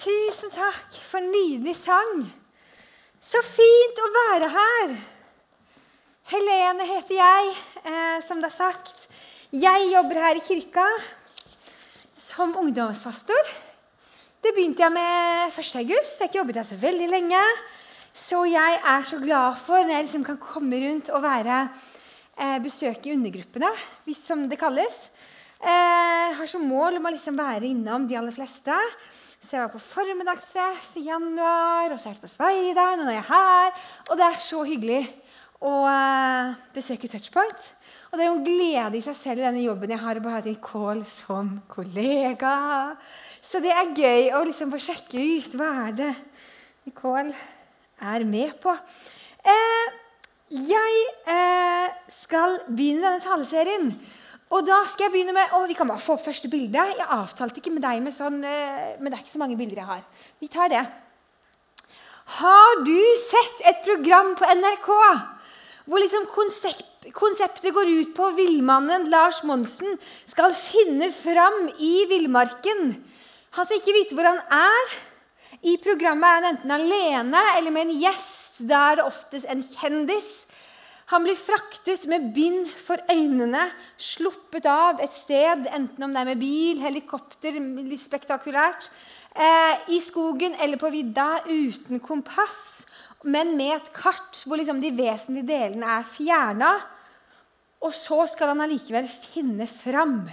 Tusen 0.00 0.48
takk 0.48 0.94
for 1.10 1.20
en 1.20 1.26
nydelig 1.28 1.74
sang. 1.76 2.22
Så 3.20 3.42
fint 3.44 3.98
å 4.00 4.06
være 4.14 4.46
her. 4.54 4.94
Helene 6.30 6.86
heter 6.88 7.18
jeg, 7.18 7.50
eh, 7.84 8.22
som 8.24 8.40
det 8.40 8.48
er 8.48 8.54
sagt. 8.54 9.10
Jeg 9.52 9.90
jobber 9.90 10.22
her 10.24 10.40
i 10.40 10.46
kirka 10.46 10.86
som 12.16 12.56
ungdomspastor. 12.56 13.52
Det 14.40 14.54
begynte 14.56 14.86
jeg 14.86 14.96
med 14.96 15.52
1. 15.52 15.76
august. 15.82 16.16
Jeg 16.16 16.24
har 16.24 16.28
ikke 16.30 16.40
jobbet 16.40 16.56
her 16.62 16.68
så 16.70 16.80
veldig 16.80 17.08
lenge. 17.10 17.44
Så 18.14 18.44
jeg 18.48 18.80
er 18.80 19.04
så 19.04 19.20
glad 19.20 19.58
for 19.58 19.84
når 19.84 19.98
jeg 19.98 20.04
liksom 20.08 20.24
kan 20.24 20.40
komme 20.40 20.80
rundt 20.80 21.10
og 21.10 21.22
være 21.22 21.68
eh, 22.38 22.58
besøke 22.58 23.12
undergruppene, 23.12 23.68
hvis 24.06 24.24
som 24.24 24.48
det 24.48 24.58
kalles. 24.58 25.10
Eh, 25.60 26.32
har 26.40 26.46
som 26.48 26.64
mål 26.64 26.96
om 26.96 27.04
å 27.04 27.12
liksom 27.12 27.36
være 27.36 27.68
innom 27.68 28.08
de 28.08 28.16
aller 28.16 28.32
fleste. 28.32 28.72
Så 29.40 29.56
jeg 29.56 29.64
var 29.64 29.72
på 29.72 29.80
formiddagstreff 29.80 30.90
i 31.00 31.06
januar, 31.06 31.94
og 31.94 32.00
så 32.00 32.10
er 32.10 32.18
det 32.18 32.24
på 32.26 32.28
Sveideren, 32.28 33.00
og 33.00 33.06
nå 33.06 33.12
er 33.12 33.16
jeg 33.16 33.28
her. 33.30 33.78
Og 34.10 34.18
det 34.20 34.26
er 34.26 34.42
så 34.44 34.64
hyggelig 34.68 35.00
å 35.64 35.72
uh, 35.88 36.50
besøke 36.76 37.08
Touchpoint. 37.08 37.70
Og 38.10 38.18
det 38.18 38.24
er 38.24 38.28
jo 38.28 38.34
en 38.36 38.44
glede 38.44 38.98
i 38.98 39.04
seg 39.04 39.16
selv 39.16 39.40
i 39.40 39.46
denne 39.46 39.62
jobben 39.64 39.94
jeg 39.94 40.02
har 40.02 40.20
å 40.20 40.24
bare 40.24 40.42
ha 40.42 40.44
Nicole 40.44 41.08
som 41.08 41.54
kollega. 41.72 42.52
Så 43.40 43.62
det 43.64 43.72
er 43.72 43.94
gøy 43.96 44.28
å 44.36 44.44
liksom 44.44 44.72
få 44.74 44.82
sjekke 44.82 45.24
ut 45.38 45.56
hva 45.56 45.70
er 45.86 45.96
det 46.02 46.12
Nicole 46.84 47.32
er 48.12 48.28
med 48.28 48.56
på. 48.60 48.76
Eh, 49.40 50.00
jeg 50.68 51.04
eh, 51.32 52.00
skal 52.26 52.60
begynne 52.68 53.06
denne 53.06 53.24
taleserien 53.24 53.92
og 54.50 54.66
da 54.66 54.80
skal 54.90 55.06
jeg 55.06 55.14
begynne 55.14 55.34
med, 55.36 55.52
å, 55.54 55.62
Vi 55.70 55.76
kan 55.78 55.88
bare 55.88 56.02
få 56.02 56.16
opp 56.16 56.24
første 56.24 56.50
bilde. 56.50 56.74
Jeg 56.74 57.06
avtalte 57.06 57.62
ikke 57.62 57.72
med 57.74 57.84
deg, 57.86 58.00
med 58.02 58.14
sånn, 58.14 58.40
eh, 58.42 58.96
men 58.98 59.10
det 59.10 59.18
er 59.18 59.22
ikke 59.22 59.36
så 59.36 59.42
mange 59.42 59.58
bilder 59.58 59.82
jeg 59.82 59.90
har. 59.92 60.02
Vi 60.42 60.50
tar 60.50 60.72
det. 60.72 60.82
Har 62.40 62.82
du 62.86 62.98
sett 63.18 63.62
et 63.66 63.84
program 63.86 64.34
på 64.38 64.48
NRK 64.58 64.90
hvor 65.90 65.98
liksom 65.98 66.26
konsept, 66.30 67.08
konseptet 67.16 67.74
går 67.74 67.88
ut 67.90 68.10
på 68.14 68.28
villmannen 68.36 69.08
Lars 69.10 69.40
Monsen 69.48 69.96
skal 70.30 70.54
finne 70.54 71.08
fram 71.14 71.64
i 71.82 72.04
villmarken? 72.10 72.92
Han 73.56 73.66
skal 73.66 73.80
ikke 73.80 73.96
vite 73.96 74.18
hvor 74.18 74.28
han 74.28 74.42
er. 74.54 74.92
I 75.66 75.74
programmet 75.82 76.28
er 76.28 76.36
han 76.36 76.48
enten 76.52 76.74
alene 76.76 77.42
eller 77.56 77.74
med 77.74 77.88
en 77.88 78.02
gjest. 78.04 78.62
Da 78.70 78.84
er 78.90 79.00
det 79.00 79.08
oftest 79.08 79.50
en 79.50 79.64
kjendis. 79.66 80.30
Han 81.10 81.24
blir 81.26 81.34
fraktet 81.34 82.04
med 82.06 82.28
bind 82.34 82.68
for 82.78 83.00
øynene, 83.10 83.64
sluppet 83.98 84.66
av 84.70 85.00
et 85.02 85.14
sted, 85.14 85.64
enten 85.66 86.04
om 86.06 86.12
det 86.14 86.20
er 86.20 86.28
med 86.28 86.38
bil, 86.38 86.78
helikopter, 86.84 87.56
litt 87.82 88.04
spektakulært, 88.04 88.86
eh, 89.34 89.90
i 89.90 89.98
skogen 90.04 90.54
eller 90.54 90.78
på 90.78 90.90
vidda 90.94 91.42
uten 91.48 91.98
kompass, 91.98 92.86
men 93.24 93.56
med 93.56 93.74
et 93.74 93.90
kart 93.92 94.38
hvor 94.46 94.60
liksom 94.60 94.78
de 94.80 94.92
vesentlige 94.94 95.48
delene 95.50 95.98
er 95.98 96.06
fjerna. 96.06 96.70
Og 97.82 97.92
så 97.96 98.22
skal 98.30 98.54
han 98.54 98.62
allikevel 98.62 99.08
finne 99.08 99.66
fram. 99.66 100.28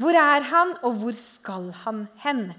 Hvor 0.00 0.16
er 0.16 0.48
han, 0.48 0.78
og 0.82 0.96
hvor 1.02 1.14
skal 1.18 1.68
han 1.84 2.06
hen? 2.24 2.54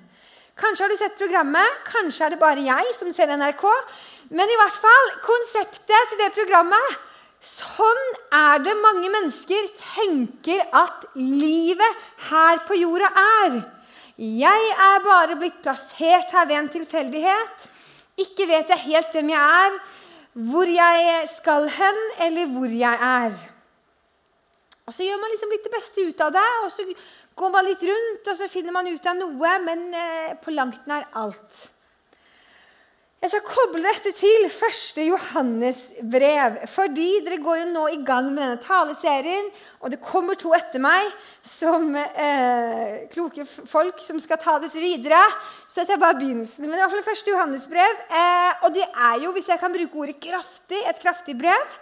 Kanskje 0.58 0.86
har 0.86 0.94
du 0.94 0.98
sett 0.98 1.18
programmet, 1.18 1.82
kanskje 1.90 2.26
er 2.26 2.34
det 2.34 2.42
bare 2.42 2.64
jeg 2.66 2.96
som 2.98 3.10
ser 3.14 3.34
NRK. 3.34 3.66
Men 4.30 4.46
i 4.46 4.62
hvert 4.62 4.78
fall, 4.78 5.14
konseptet 5.26 6.10
til 6.12 6.22
det 6.22 6.34
programmet 6.38 6.98
Sånn 7.44 8.06
er 8.34 8.62
det 8.66 8.74
mange 8.82 9.10
mennesker 9.14 9.68
tenker 9.78 10.64
at 10.76 11.06
livet 11.16 12.06
her 12.32 12.64
på 12.68 12.80
jorda 12.80 13.12
er. 13.24 13.60
Jeg 14.18 14.72
er 14.74 15.04
bare 15.06 15.38
blitt 15.38 15.60
plassert 15.62 16.34
her 16.34 16.48
ved 16.50 16.58
en 16.58 16.72
tilfeldighet. 16.74 17.68
Ikke 18.18 18.48
vet 18.50 18.74
jeg 18.74 18.86
helt 18.88 19.14
hvem 19.14 19.30
jeg 19.36 19.62
er, 19.68 19.78
hvor 20.50 20.70
jeg 20.70 21.30
skal 21.36 21.70
hen, 21.70 22.02
eller 22.26 22.50
hvor 22.56 22.74
jeg 22.74 22.98
er. 23.12 23.38
Og 24.88 24.94
Så 24.94 25.06
gjør 25.06 25.22
man 25.22 25.34
liksom 25.34 25.54
litt 25.54 25.66
det 25.68 25.74
beste 25.74 26.04
ut 26.10 26.22
av 26.26 26.34
det, 26.34 26.50
og 26.64 26.72
så 26.74 26.86
går 27.38 27.54
man 27.54 27.66
litt 27.68 27.84
rundt, 27.86 28.28
og 28.28 28.38
så 28.40 28.48
finner 28.50 28.74
man 28.74 28.88
ut 28.88 29.06
av 29.06 29.18
noe, 29.20 29.56
men 29.62 29.88
eh, 29.94 30.38
på 30.42 30.54
langt 30.56 30.88
nær 30.90 31.06
alt. 31.14 31.68
Jeg 33.18 33.32
skal 33.32 33.48
koble 33.50 33.80
dette 33.82 34.12
til 34.14 34.44
1. 34.46 35.00
Johannes 35.08 35.80
brev. 36.06 36.60
Fordi 36.70 37.08
dere 37.26 37.40
går 37.42 37.64
jo 37.64 37.70
nå 37.72 37.86
i 37.96 37.98
gang 38.06 38.28
med 38.30 38.44
denne 38.44 38.60
taleserien, 38.62 39.48
og 39.82 39.90
det 39.90 39.98
kommer 40.06 40.38
to 40.38 40.52
etter 40.54 40.84
meg 40.84 41.10
som 41.42 41.96
eh, 41.98 43.08
kloke 43.10 43.48
folk 43.48 44.04
som 44.06 44.22
skal 44.22 44.38
ta 44.44 44.60
dette 44.62 44.78
videre. 44.78 45.24
Så 45.66 45.82
dette 45.82 45.98
er 45.98 46.04
bare 46.04 46.20
begynnelsen. 46.20 46.68
Men 46.68 46.78
i 46.78 46.84
hvert 46.84 46.94
fall 46.94 47.18
1. 47.18 47.34
Johannes 47.34 47.66
brev. 47.74 48.06
Eh, 48.22 48.62
og 48.62 48.78
det 48.78 48.86
er 48.86 49.18
jo, 49.26 49.34
hvis 49.34 49.50
jeg 49.50 49.64
kan 49.66 49.74
bruke 49.74 50.06
ordet 50.06 50.20
kraftig, 50.22 50.86
et 50.86 51.02
kraftig 51.02 51.40
brev. 51.42 51.76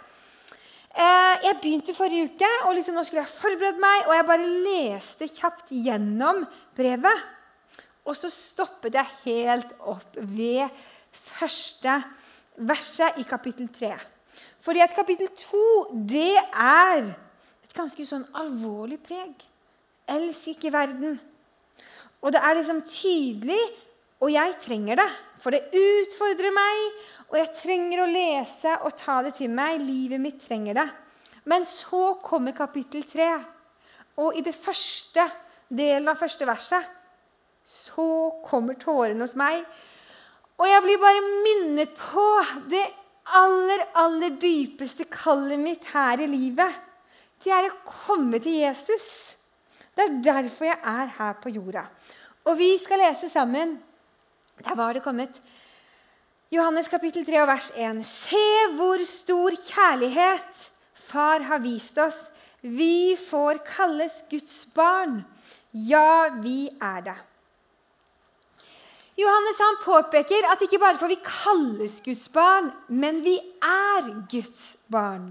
Eh, 0.96 1.46
jeg 1.50 1.60
begynte 1.60 1.98
forrige 2.00 2.32
uke, 2.32 2.52
og 2.64 2.78
liksom 2.80 2.96
nå 2.96 3.04
skulle 3.04 3.26
jeg 3.26 3.36
forberede 3.36 3.84
meg, 3.84 4.08
og 4.08 4.16
jeg 4.16 4.30
bare 4.32 4.52
leste 4.70 5.32
kjapt 5.36 5.68
gjennom 5.84 6.46
brevet. 6.80 7.24
Og 8.08 8.16
så 8.16 8.32
stoppet 8.32 8.96
jeg 8.96 9.16
helt 9.26 9.76
opp 9.84 10.16
ved 10.16 10.70
første 11.16 11.96
verset 12.56 13.20
i 13.20 13.26
kapittel 13.28 13.68
3. 13.72 13.92
Fordi 14.60 14.82
at 14.82 14.94
kapittel 14.96 15.28
2 15.28 15.62
det 16.08 16.34
er 16.40 17.10
et 17.64 17.74
ganske 17.76 18.06
sånn 18.08 18.26
alvorlig 18.34 18.98
preg. 19.04 19.44
Elsk 20.10 20.54
ikke 20.54 20.72
verden. 20.74 21.18
Og 22.22 22.32
det 22.34 22.40
er 22.42 22.56
liksom 22.58 22.82
tydelig, 22.88 23.60
og 24.22 24.32
jeg 24.32 24.56
trenger 24.62 24.98
det. 25.02 25.08
For 25.42 25.52
det 25.52 25.68
utfordrer 25.76 26.54
meg, 26.54 26.84
og 27.28 27.36
jeg 27.38 27.52
trenger 27.58 28.02
å 28.02 28.10
lese 28.10 28.76
og 28.86 28.96
ta 28.98 29.20
det 29.26 29.36
til 29.38 29.52
meg. 29.52 29.82
Livet 29.82 30.22
mitt 30.22 30.40
trenger 30.42 30.78
det. 30.80 30.86
Men 31.46 31.66
så 31.68 32.16
kommer 32.22 32.56
kapittel 32.56 33.04
3. 33.06 33.28
Og 34.22 34.38
i 34.38 34.44
det 34.46 34.56
første 34.56 35.26
delen 35.68 36.08
av 36.08 36.18
første 36.18 36.46
verset 36.48 36.94
så 37.66 38.30
kommer 38.46 38.78
tårene 38.78 39.26
hos 39.26 39.34
meg. 39.38 39.64
Og 40.56 40.68
jeg 40.70 40.82
blir 40.84 41.00
bare 41.00 41.24
minnet 41.44 41.96
på 41.98 42.26
det 42.70 42.84
aller, 43.36 43.82
aller 43.98 44.36
dypeste 44.40 45.04
kallet 45.12 45.60
mitt 45.60 45.84
her 45.92 46.22
i 46.22 46.28
livet. 46.30 46.78
Det 47.42 47.52
er 47.52 47.68
å 47.68 47.80
komme 47.84 48.40
til 48.42 48.56
Jesus. 48.62 49.36
Det 49.96 50.06
er 50.06 50.16
derfor 50.24 50.70
jeg 50.70 50.78
er 50.80 51.12
her 51.18 51.36
på 51.42 51.52
jorda. 51.52 51.84
Og 52.46 52.56
vi 52.58 52.72
skal 52.80 53.02
lese 53.02 53.28
sammen. 53.32 53.76
Der 54.64 54.78
var 54.78 54.96
det 54.96 55.04
kommet. 55.04 55.40
Johannes 56.52 56.88
kapittel 56.88 57.26
3 57.26 57.44
vers 57.48 57.70
1. 57.74 58.00
Se 58.06 58.46
hvor 58.78 59.02
stor 59.04 59.56
kjærlighet 59.66 60.64
Far 61.06 61.44
har 61.46 61.60
vist 61.62 61.98
oss. 62.02 62.18
Vi 62.62 63.16
får 63.18 63.60
kalles 63.66 64.14
Guds 64.30 64.64
barn. 64.74 65.20
Ja, 65.70 66.28
vi 66.42 66.66
er 66.82 67.02
det. 67.06 67.16
Johannes 69.16 69.60
han 69.64 69.78
påpeker 69.80 70.44
at 70.52 70.62
ikke 70.64 70.80
bare 70.80 70.98
får 71.00 71.08
vi 71.14 71.18
kalles 71.24 72.00
Guds 72.04 72.26
barn, 72.32 72.68
men 72.88 73.22
vi 73.24 73.38
er 73.64 74.10
Guds 74.28 74.76
barn. 74.92 75.30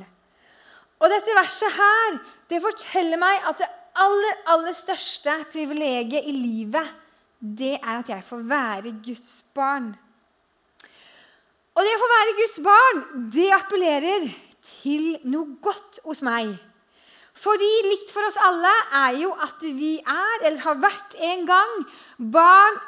Og 0.97 1.11
dette 1.11 1.35
verset 1.37 1.75
her, 1.75 2.15
det 2.49 2.63
forteller 2.63 3.21
meg 3.21 3.45
at 3.45 3.61
det 3.61 3.69
aller, 4.01 4.39
aller 4.55 4.73
største 4.75 5.37
privilegiet 5.51 6.25
i 6.25 6.33
livet, 6.33 6.87
det 7.39 7.75
er 7.77 7.99
at 7.99 8.09
jeg 8.09 8.25
får 8.25 8.41
være 8.49 8.95
Guds 9.05 9.37
barn. 9.53 9.91
Og 11.75 11.83
det 11.83 11.93
å 11.93 12.01
få 12.01 12.09
være 12.09 12.37
Guds 12.39 12.57
barn, 12.65 13.03
det 13.35 13.49
appellerer 13.53 14.29
til 14.65 15.11
noe 15.29 15.59
godt 15.61 15.99
hos 16.07 16.23
meg. 16.25 16.55
Fordi 17.35 17.69
likt 17.91 18.13
for 18.15 18.25
oss 18.25 18.39
alle 18.39 18.71
er 18.95 19.19
jo 19.19 19.29
at 19.43 19.61
vi 19.61 19.97
er, 19.99 20.35
eller 20.47 20.61
har 20.63 20.81
vært 20.81 21.17
en 21.29 21.45
gang, 21.49 21.73
barn 22.33 22.79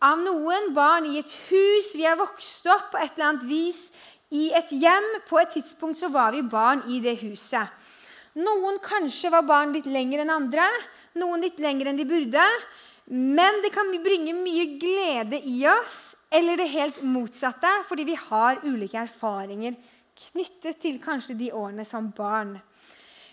av 0.00 0.20
noen 0.24 0.72
barn 0.76 1.06
i 1.10 1.18
et 1.20 1.32
hus. 1.50 1.92
Vi 1.94 2.06
er 2.08 2.18
vokst 2.18 2.66
opp 2.72 2.90
på 2.94 3.00
et 3.00 3.12
eller 3.14 3.28
annet 3.28 3.46
vis 3.48 3.80
i 4.32 4.48
et 4.56 4.72
hjem. 4.72 5.08
På 5.28 5.40
et 5.40 5.52
tidspunkt 5.56 6.00
så 6.00 6.10
var 6.12 6.32
vi 6.34 6.42
barn 6.42 6.82
i 6.88 7.00
det 7.04 7.18
huset. 7.20 7.68
Noen 8.40 8.78
kanskje 8.82 9.32
var 9.32 9.44
barn 9.44 9.74
litt 9.74 9.88
lenger 9.90 10.22
enn 10.22 10.30
andre, 10.32 10.68
noen 11.18 11.42
litt 11.42 11.58
lenger 11.60 11.90
enn 11.90 11.98
de 11.98 12.06
burde. 12.08 12.46
Men 13.10 13.60
det 13.64 13.72
kan 13.74 13.90
bringe 14.04 14.36
mye 14.38 14.66
glede 14.78 15.40
i 15.50 15.64
oss, 15.66 16.14
eller 16.30 16.60
det 16.60 16.70
helt 16.70 17.00
motsatte, 17.02 17.70
fordi 17.88 18.06
vi 18.06 18.14
har 18.14 18.62
ulike 18.62 19.00
erfaringer 19.02 19.74
knyttet 20.30 20.78
til 20.82 21.00
kanskje 21.02 21.34
de 21.34 21.48
årene 21.56 21.84
som 21.88 22.06
barn. 22.14 22.54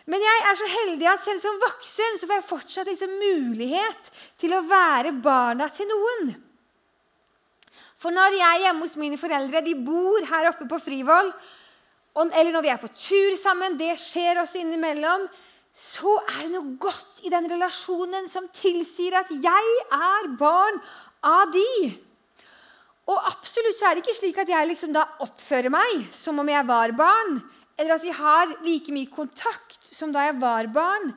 Men 0.08 0.24
jeg 0.24 0.44
er 0.50 0.58
så 0.58 0.68
heldig 0.72 1.08
at 1.12 1.22
selv 1.22 1.44
som 1.44 1.62
voksen 1.62 2.18
så 2.18 2.28
får 2.30 2.38
jeg 2.40 2.50
fortsatt 2.50 2.90
liksom 2.90 3.16
mulighet 3.20 4.12
til 4.40 4.56
å 4.56 4.64
være 4.66 5.12
barna 5.22 5.68
til 5.76 5.90
noen. 5.92 6.32
For 7.98 8.14
når 8.14 8.38
jeg 8.38 8.48
er 8.48 8.64
hjemme 8.68 8.86
hos 8.86 8.98
mine 9.00 9.20
foreldre, 9.20 9.64
de 9.66 9.76
bor 9.86 10.26
her 10.30 10.50
oppe 10.52 10.68
på 10.70 10.80
Frivoll, 10.82 11.32
eller 12.18 12.52
når 12.54 12.66
vi 12.66 12.72
er 12.74 12.82
på 12.82 12.90
tur 12.94 13.38
sammen, 13.38 13.78
det 13.78 13.94
skjer 14.02 14.42
også 14.42 14.62
innimellom, 14.64 15.28
så 15.78 16.16
er 16.34 16.48
det 16.48 16.54
noe 16.56 16.78
godt 16.82 17.22
i 17.28 17.30
den 17.30 17.46
relasjonen 17.52 18.26
som 18.32 18.48
tilsier 18.56 19.20
at 19.20 19.30
jeg 19.30 19.74
er 19.94 20.30
barn 20.40 20.80
av 21.22 21.52
de. 21.54 21.92
Og 23.08 23.30
absolutt 23.30 23.78
så 23.78 23.88
er 23.88 23.96
det 23.96 24.04
ikke 24.04 24.18
slik 24.18 24.40
at 24.42 24.50
jeg 24.52 24.68
liksom 24.72 24.96
da 24.96 25.06
oppfører 25.24 25.72
meg 25.72 26.08
som 26.16 26.42
om 26.42 26.50
jeg 26.50 26.66
var 26.68 26.96
barn, 26.98 27.38
eller 27.78 27.94
at 27.94 28.04
vi 28.04 28.14
har 28.18 28.56
like 28.66 28.94
mye 28.96 29.12
kontakt 29.14 29.86
som 29.94 30.12
da 30.12 30.26
jeg 30.26 30.40
var 30.42 30.68
barn. 30.74 31.14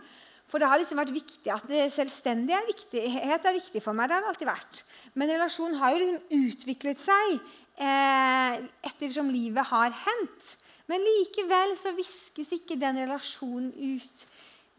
For 0.51 0.61
det 0.61 0.69
har 0.69 0.81
liksom 0.83 0.99
vært 1.01 1.15
viktig 1.15 1.51
at 1.55 1.73
selvstendighet 1.95 3.47
er 3.49 3.57
viktig 3.57 3.81
for 3.81 3.97
meg. 3.97 4.11
Det 4.11 4.17
har 4.19 4.25
det 4.27 4.33
alltid 4.35 4.51
vært. 4.51 4.83
Men 5.19 5.33
relasjonen 5.33 5.79
har 5.81 5.95
jo 5.95 6.01
liksom 6.03 6.51
utviklet 6.51 7.01
seg 7.03 7.37
eh, 7.81 8.61
ettersom 8.91 9.31
livet 9.33 9.67
har 9.71 9.95
hendt. 10.07 10.53
Men 10.91 11.03
likevel 11.07 11.77
så 11.79 11.95
viskes 11.95 12.51
ikke 12.57 12.79
den 12.79 13.03
relasjonen 13.05 13.71
ut. 13.75 14.27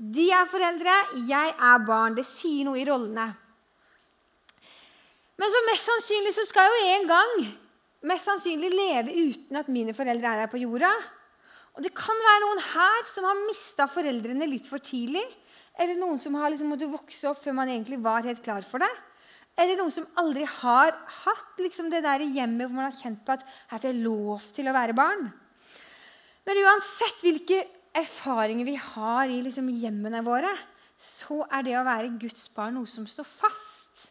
De 0.02 0.28
er 0.34 0.50
foreldre, 0.50 0.94
jeg 1.30 1.56
er 1.56 1.84
barn. 1.88 2.18
Det 2.18 2.26
sier 2.28 2.66
noe 2.68 2.80
i 2.82 2.88
rollene. 2.88 3.28
Men 5.42 5.52
så 5.54 5.62
mest 5.68 5.88
sannsynlig 5.88 6.34
så 6.36 6.46
skal 6.46 6.68
jeg 6.68 6.80
jo 6.82 6.96
en 6.96 7.10
gang 7.10 7.36
mest 8.10 8.28
sannsynlig 8.28 8.72
leve 8.74 9.14
uten 9.14 9.60
at 9.60 9.70
mine 9.70 9.94
foreldre 9.98 10.30
er 10.30 10.44
her 10.44 10.52
på 10.52 10.62
jorda. 10.62 10.90
Og 11.78 11.86
det 11.86 11.94
kan 11.96 12.18
være 12.26 12.42
noen 12.44 12.64
her 12.74 13.08
som 13.10 13.28
har 13.30 13.46
mista 13.46 13.88
foreldrene 13.90 14.50
litt 14.50 14.68
for 14.70 14.84
tidlig. 14.84 15.24
Eller 15.80 15.96
noen 15.98 16.20
som 16.20 16.36
har 16.38 16.52
liksom 16.52 16.74
måttet 16.74 16.92
vokse 16.92 17.30
opp 17.30 17.40
før 17.44 17.56
man 17.62 17.72
egentlig 17.72 18.02
var 18.04 18.26
helt 18.28 18.42
klar 18.44 18.66
for 18.68 18.84
det. 18.84 18.92
Eller 19.62 19.78
noen 19.78 19.94
som 19.94 20.08
aldri 20.18 20.48
har 20.48 20.96
hatt 21.22 21.62
liksom 21.62 21.92
det 21.92 22.02
der 22.06 22.24
hjemmet 22.26 22.66
hvor 22.66 22.80
man 22.80 22.88
har 22.90 22.98
kjent 22.98 23.22
på 23.26 23.36
at 23.36 23.46
her 23.70 23.78
får 23.78 23.92
jeg 23.92 24.02
lov 24.02 24.48
til 24.56 24.70
å 24.72 24.76
være 24.76 24.98
barn. 24.98 25.28
Men 26.48 26.62
uansett 26.64 27.22
hvilke 27.22 27.60
erfaringer 27.98 28.66
vi 28.66 28.78
har 28.80 29.30
i 29.30 29.42
liksom 29.46 29.70
hjemmene 29.70 30.24
våre, 30.26 30.50
så 30.98 31.44
er 31.50 31.68
det 31.68 31.78
å 31.78 31.86
være 31.86 32.16
Guds 32.22 32.48
barn 32.56 32.80
noe 32.80 32.90
som 32.90 33.06
står 33.10 33.28
fast. 33.28 34.10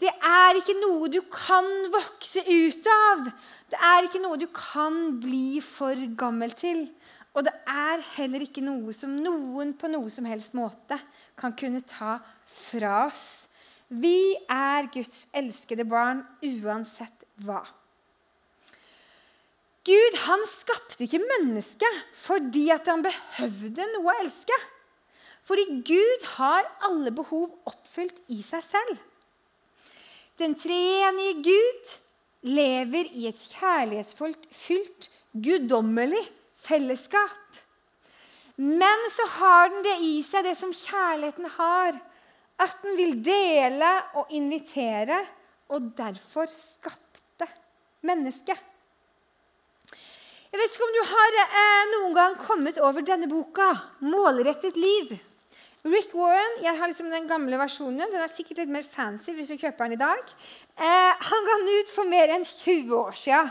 Det 0.00 0.10
er 0.10 0.58
ikke 0.58 0.74
noe 0.80 1.08
du 1.12 1.20
kan 1.30 1.68
vokse 1.92 2.42
ut 2.42 2.88
av. 2.90 3.28
Det 3.70 3.78
er 3.78 4.08
ikke 4.08 4.22
noe 4.24 4.40
du 4.40 4.48
kan 4.50 5.20
bli 5.22 5.62
for 5.62 5.98
gammel 6.18 6.54
til. 6.58 6.88
Og 7.34 7.46
det 7.46 7.54
er 7.70 8.02
heller 8.14 8.42
ikke 8.44 8.62
noe 8.62 8.94
som 8.94 9.14
noen 9.18 9.72
på 9.78 9.90
noe 9.90 10.10
som 10.10 10.26
helst 10.26 10.54
måte 10.54 10.98
kan 11.38 11.54
kunne 11.58 11.82
ta 11.86 12.18
fra 12.46 13.04
oss. 13.06 13.43
Vi 13.88 14.34
er 14.50 14.88
Guds 14.92 15.26
elskede 15.36 15.84
barn 15.88 16.22
uansett 16.42 17.26
hva. 17.44 17.62
Gud 19.84 20.14
han 20.24 20.44
skapte 20.48 21.04
ikke 21.04 21.20
mennesket 21.20 21.98
fordi 22.24 22.70
at 22.72 22.88
han 22.88 23.04
behøvde 23.04 23.88
noe 23.92 24.14
å 24.14 24.22
elske. 24.22 24.56
Fordi 25.44 25.66
Gud 25.84 26.24
har 26.38 26.64
alle 26.88 27.12
behov 27.12 27.50
oppfylt 27.68 28.16
i 28.32 28.40
seg 28.46 28.64
selv. 28.64 28.96
Den 30.40 30.56
treenige 30.56 31.34
Gud 31.44 31.92
lever 32.48 33.10
i 33.12 33.28
et 33.28 33.42
kjærlighetsfullt, 33.52 34.48
fylt, 34.50 35.10
guddommelig 35.32 36.22
fellesskap. 36.64 37.60
Men 38.56 39.06
så 39.12 39.26
har 39.36 39.70
den 39.70 39.84
det 39.84 39.94
i 40.06 40.16
seg, 40.26 40.46
det 40.46 40.56
som 40.58 40.72
kjærligheten 40.72 41.48
har. 41.58 42.00
At 42.62 42.76
den 42.84 42.96
vil 42.98 43.16
dele 43.24 43.90
og 44.20 44.30
invitere, 44.30 45.18
og 45.74 45.90
derfor 45.96 46.46
skapte 46.50 47.48
mennesket. 48.06 48.58
Jeg 50.54 50.60
vet 50.60 50.74
ikke 50.76 50.86
om 50.86 50.94
du 50.94 51.04
har 51.10 51.36
eh, 51.42 51.86
noen 51.96 52.12
gang 52.14 52.34
kommet 52.38 52.76
over 52.78 53.02
denne 53.02 53.26
boka, 53.26 53.72
'Målrettet 54.00 54.76
liv'. 54.78 55.16
Rick 55.84 56.14
Warren 56.16 56.62
jeg 56.62 56.78
har 56.78 56.88
liksom 56.88 57.10
den 57.12 57.26
gamle 57.28 57.58
versjonen. 57.60 58.06
Den 58.08 58.22
er 58.22 58.30
sikkert 58.32 58.62
litt 58.62 58.70
mer 58.72 58.86
fancy 58.88 59.34
hvis 59.36 59.50
du 59.52 59.58
kjøper 59.58 59.84
den 59.84 59.98
i 59.98 60.00
dag. 60.00 60.30
Eh, 60.78 61.12
han 61.28 61.48
ga 61.48 61.56
den 61.60 61.72
ut 61.80 61.90
for 61.92 62.08
mer 62.08 62.32
enn 62.32 62.46
20 62.46 62.94
år 62.96 63.18
siden. 63.18 63.50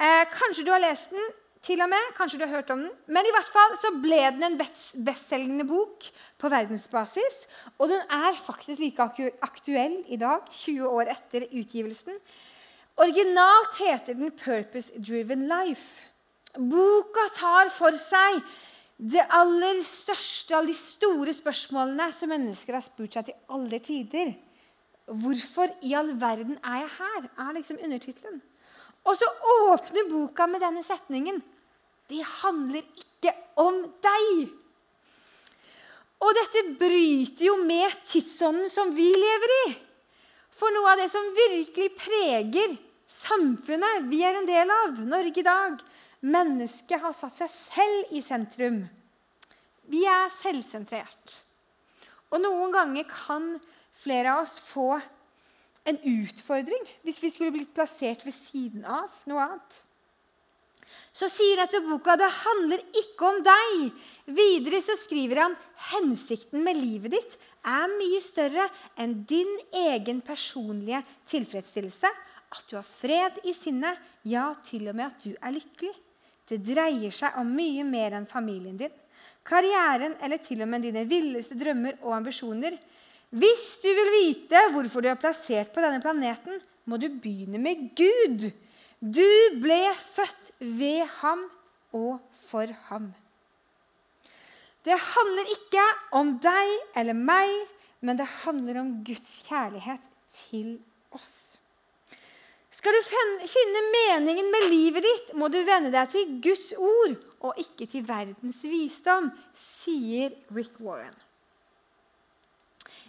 Eh, 0.00 0.24
kanskje 0.32 0.64
du 0.66 0.72
har 0.72 0.82
lest 0.82 1.12
den, 1.12 1.28
til 1.64 1.82
og 1.84 1.90
med. 1.92 2.12
Kanskje 2.16 2.40
du 2.40 2.46
har 2.46 2.54
hørt 2.56 2.70
om 2.72 2.84
den. 2.84 2.92
Men 3.06 3.26
i 3.26 3.32
hvert 3.34 3.50
fall 3.52 3.76
så 3.80 3.92
ble 4.00 4.20
den 4.36 4.46
en 4.46 4.58
bestselgende 5.06 5.66
bok 5.68 6.06
på 6.40 6.50
verdensbasis. 6.52 7.42
Og 7.78 7.90
den 7.92 8.00
er 8.06 8.38
faktisk 8.40 8.80
like 8.80 9.10
aktuell 9.44 10.00
i 10.08 10.20
dag, 10.20 10.46
20 10.50 10.88
år 10.88 11.12
etter 11.16 11.48
utgivelsen. 11.50 12.16
Originalt 13.00 13.76
heter 13.78 14.14
den 14.14 14.30
'Purpose 14.30 14.92
Driven 14.98 15.48
Life'. 15.48 16.10
Boka 16.58 17.28
tar 17.36 17.70
for 17.70 17.94
seg 17.96 18.42
det 19.00 19.22
aller 19.32 19.80
største 19.86 20.56
av 20.56 20.66
de 20.66 20.74
store 20.76 21.32
spørsmålene 21.32 22.10
som 22.12 22.28
mennesker 22.28 22.76
har 22.76 22.84
spurt 22.84 23.14
seg 23.16 23.30
til 23.30 23.38
alle 23.48 23.78
tider. 23.78 24.34
Hvorfor 25.06 25.72
i 25.82 25.94
all 25.96 26.12
verden 26.20 26.58
er 26.60 26.82
jeg 26.82 26.90
her? 26.98 27.30
er 27.38 27.52
liksom 27.56 27.78
undertittelen. 27.84 28.42
Og 29.08 29.16
så 29.16 29.28
åpner 29.70 30.10
boka 30.10 30.46
med 30.50 30.62
denne 30.62 30.82
setningen. 30.84 31.40
Det 32.10 32.22
handler 32.42 32.82
ikke 32.82 33.32
om 33.62 33.82
deg. 34.02 34.50
Og 36.20 36.36
dette 36.36 36.64
bryter 36.80 37.46
jo 37.46 37.56
med 37.64 37.94
tidsånden 38.04 38.68
som 38.72 38.92
vi 38.96 39.08
lever 39.08 39.54
i. 39.62 39.64
For 40.52 40.72
noe 40.74 40.92
av 40.92 41.00
det 41.00 41.08
som 41.12 41.30
virkelig 41.32 41.94
preger 41.96 42.76
samfunnet 43.10 44.04
vi 44.10 44.20
er 44.26 44.36
en 44.36 44.48
del 44.48 44.72
av, 44.74 44.98
Norge 45.08 45.40
i 45.40 45.46
dag, 45.46 45.80
Mennesket 46.20 47.00
har 47.00 47.14
satt 47.16 47.32
seg 47.38 47.48
selv 47.48 48.10
i 48.12 48.20
sentrum. 48.20 48.82
Vi 49.88 50.02
er 50.04 50.28
selvsentrert. 50.34 51.38
Og 52.28 52.42
noen 52.44 52.74
ganger 52.74 53.06
kan 53.08 53.54
flere 54.02 54.34
av 54.34 54.44
oss 54.44 54.58
få 54.60 54.98
en 55.90 56.00
utfordring 56.22 56.88
hvis 57.06 57.20
vi 57.22 57.30
skulle 57.32 57.54
blitt 57.54 57.74
plassert 57.76 58.24
ved 58.26 58.36
siden 58.36 58.84
av 58.86 59.14
noe 59.30 59.46
annet. 59.46 59.80
Så 61.10 61.26
sier 61.30 61.58
dette 61.58 61.82
boka 61.82 62.14
det 62.18 62.28
handler 62.30 62.82
ikke 63.02 63.28
om 63.28 63.40
deg. 63.46 63.86
Videre 64.30 64.78
så 64.82 64.94
skriver 64.98 65.42
han 65.44 65.56
hensikten 65.90 66.62
med 66.66 66.78
livet 66.78 67.16
ditt 67.16 67.38
er 67.66 67.90
mye 67.92 68.20
større 68.24 68.66
enn 69.00 69.20
din 69.28 69.50
egen 69.76 70.22
personlige 70.24 71.02
tilfredsstillelse. 71.28 72.10
At 72.50 72.64
du 72.70 72.76
har 72.78 72.86
fred 72.86 73.42
i 73.46 73.54
sinnet, 73.54 73.98
ja, 74.26 74.50
til 74.66 74.88
og 74.90 74.96
med 74.98 75.06
at 75.06 75.20
du 75.22 75.34
er 75.34 75.54
lykkelig. 75.54 75.92
Det 76.50 76.58
dreier 76.66 77.14
seg 77.14 77.36
om 77.38 77.52
mye 77.54 77.84
mer 77.86 78.16
enn 78.18 78.26
familien 78.26 78.78
din, 78.78 78.94
karrieren 79.46 80.16
eller 80.22 80.40
til 80.42 80.64
og 80.64 80.70
med 80.70 80.82
dine 80.82 81.04
villeste 81.08 81.54
drømmer 81.58 82.00
og 82.02 82.16
ambisjoner. 82.16 82.74
Hvis 83.30 83.78
du 83.82 83.88
vil 83.94 84.10
vite 84.16 84.60
hvorfor 84.74 85.04
du 85.04 85.08
er 85.10 85.18
plassert 85.20 85.70
på 85.74 85.82
denne 85.84 86.02
planeten, 86.02 86.58
må 86.90 86.98
du 86.98 87.06
begynne 87.22 87.60
med 87.62 87.92
Gud. 87.98 88.48
Du 89.00 89.26
ble 89.62 89.80
født 90.02 90.50
ved 90.58 91.06
ham 91.20 91.44
og 91.94 92.18
for 92.48 92.72
ham. 92.88 93.12
Det 94.84 94.96
handler 94.96 95.54
ikke 95.54 95.84
om 96.16 96.34
deg 96.42 96.74
eller 96.98 97.14
meg, 97.14 97.54
men 98.00 98.18
det 98.18 98.26
handler 98.42 98.80
om 98.80 98.92
Guds 99.04 99.42
kjærlighet 99.46 100.04
til 100.48 100.78
oss. 101.14 101.60
Skal 102.74 102.96
du 102.96 103.00
finne 103.04 103.80
meningen 103.92 104.46
med 104.50 104.70
livet 104.72 105.04
ditt, 105.04 105.32
må 105.36 105.50
du 105.52 105.58
venne 105.66 105.90
deg 105.92 106.10
til 106.10 106.38
Guds 106.42 106.70
ord 106.78 107.18
og 107.44 107.58
ikke 107.60 107.86
til 107.92 108.06
verdens 108.08 108.62
visdom, 108.64 109.28
sier 109.54 110.32
Rick 110.56 110.80
Warren. 110.80 111.16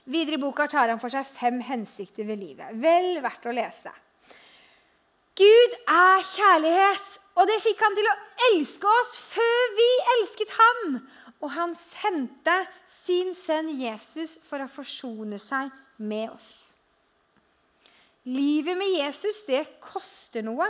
Videre 0.10 0.40
i 0.40 0.42
boka 0.42 0.66
tar 0.70 0.90
han 0.90 1.02
for 1.02 1.14
seg 1.14 1.28
fem 1.30 1.60
hensikter 1.66 2.26
ved 2.26 2.42
livet. 2.42 2.74
Vel 2.82 3.20
verdt 3.22 3.46
å 3.46 3.54
lese. 3.54 3.92
Gud 5.38 5.76
er 5.90 6.26
kjærlighet, 6.34 7.14
og 7.40 7.48
det 7.48 7.62
fikk 7.64 7.82
han 7.86 7.96
til 7.98 8.10
å 8.10 8.18
elske 8.50 8.90
oss 9.02 9.14
før 9.32 9.76
vi 9.78 9.90
elsket 10.18 10.54
ham. 10.58 11.00
Og 11.42 11.54
han 11.54 11.74
sendte 11.78 12.58
sin 13.02 13.32
sønn 13.38 13.72
Jesus 13.80 14.36
for 14.46 14.62
å 14.62 14.70
forsone 14.70 15.40
seg 15.42 15.72
med 16.02 16.34
oss. 16.34 16.52
Livet 18.30 18.78
med 18.78 18.92
Jesus, 19.00 19.42
det 19.48 19.64
koster 19.82 20.46
noe. 20.46 20.68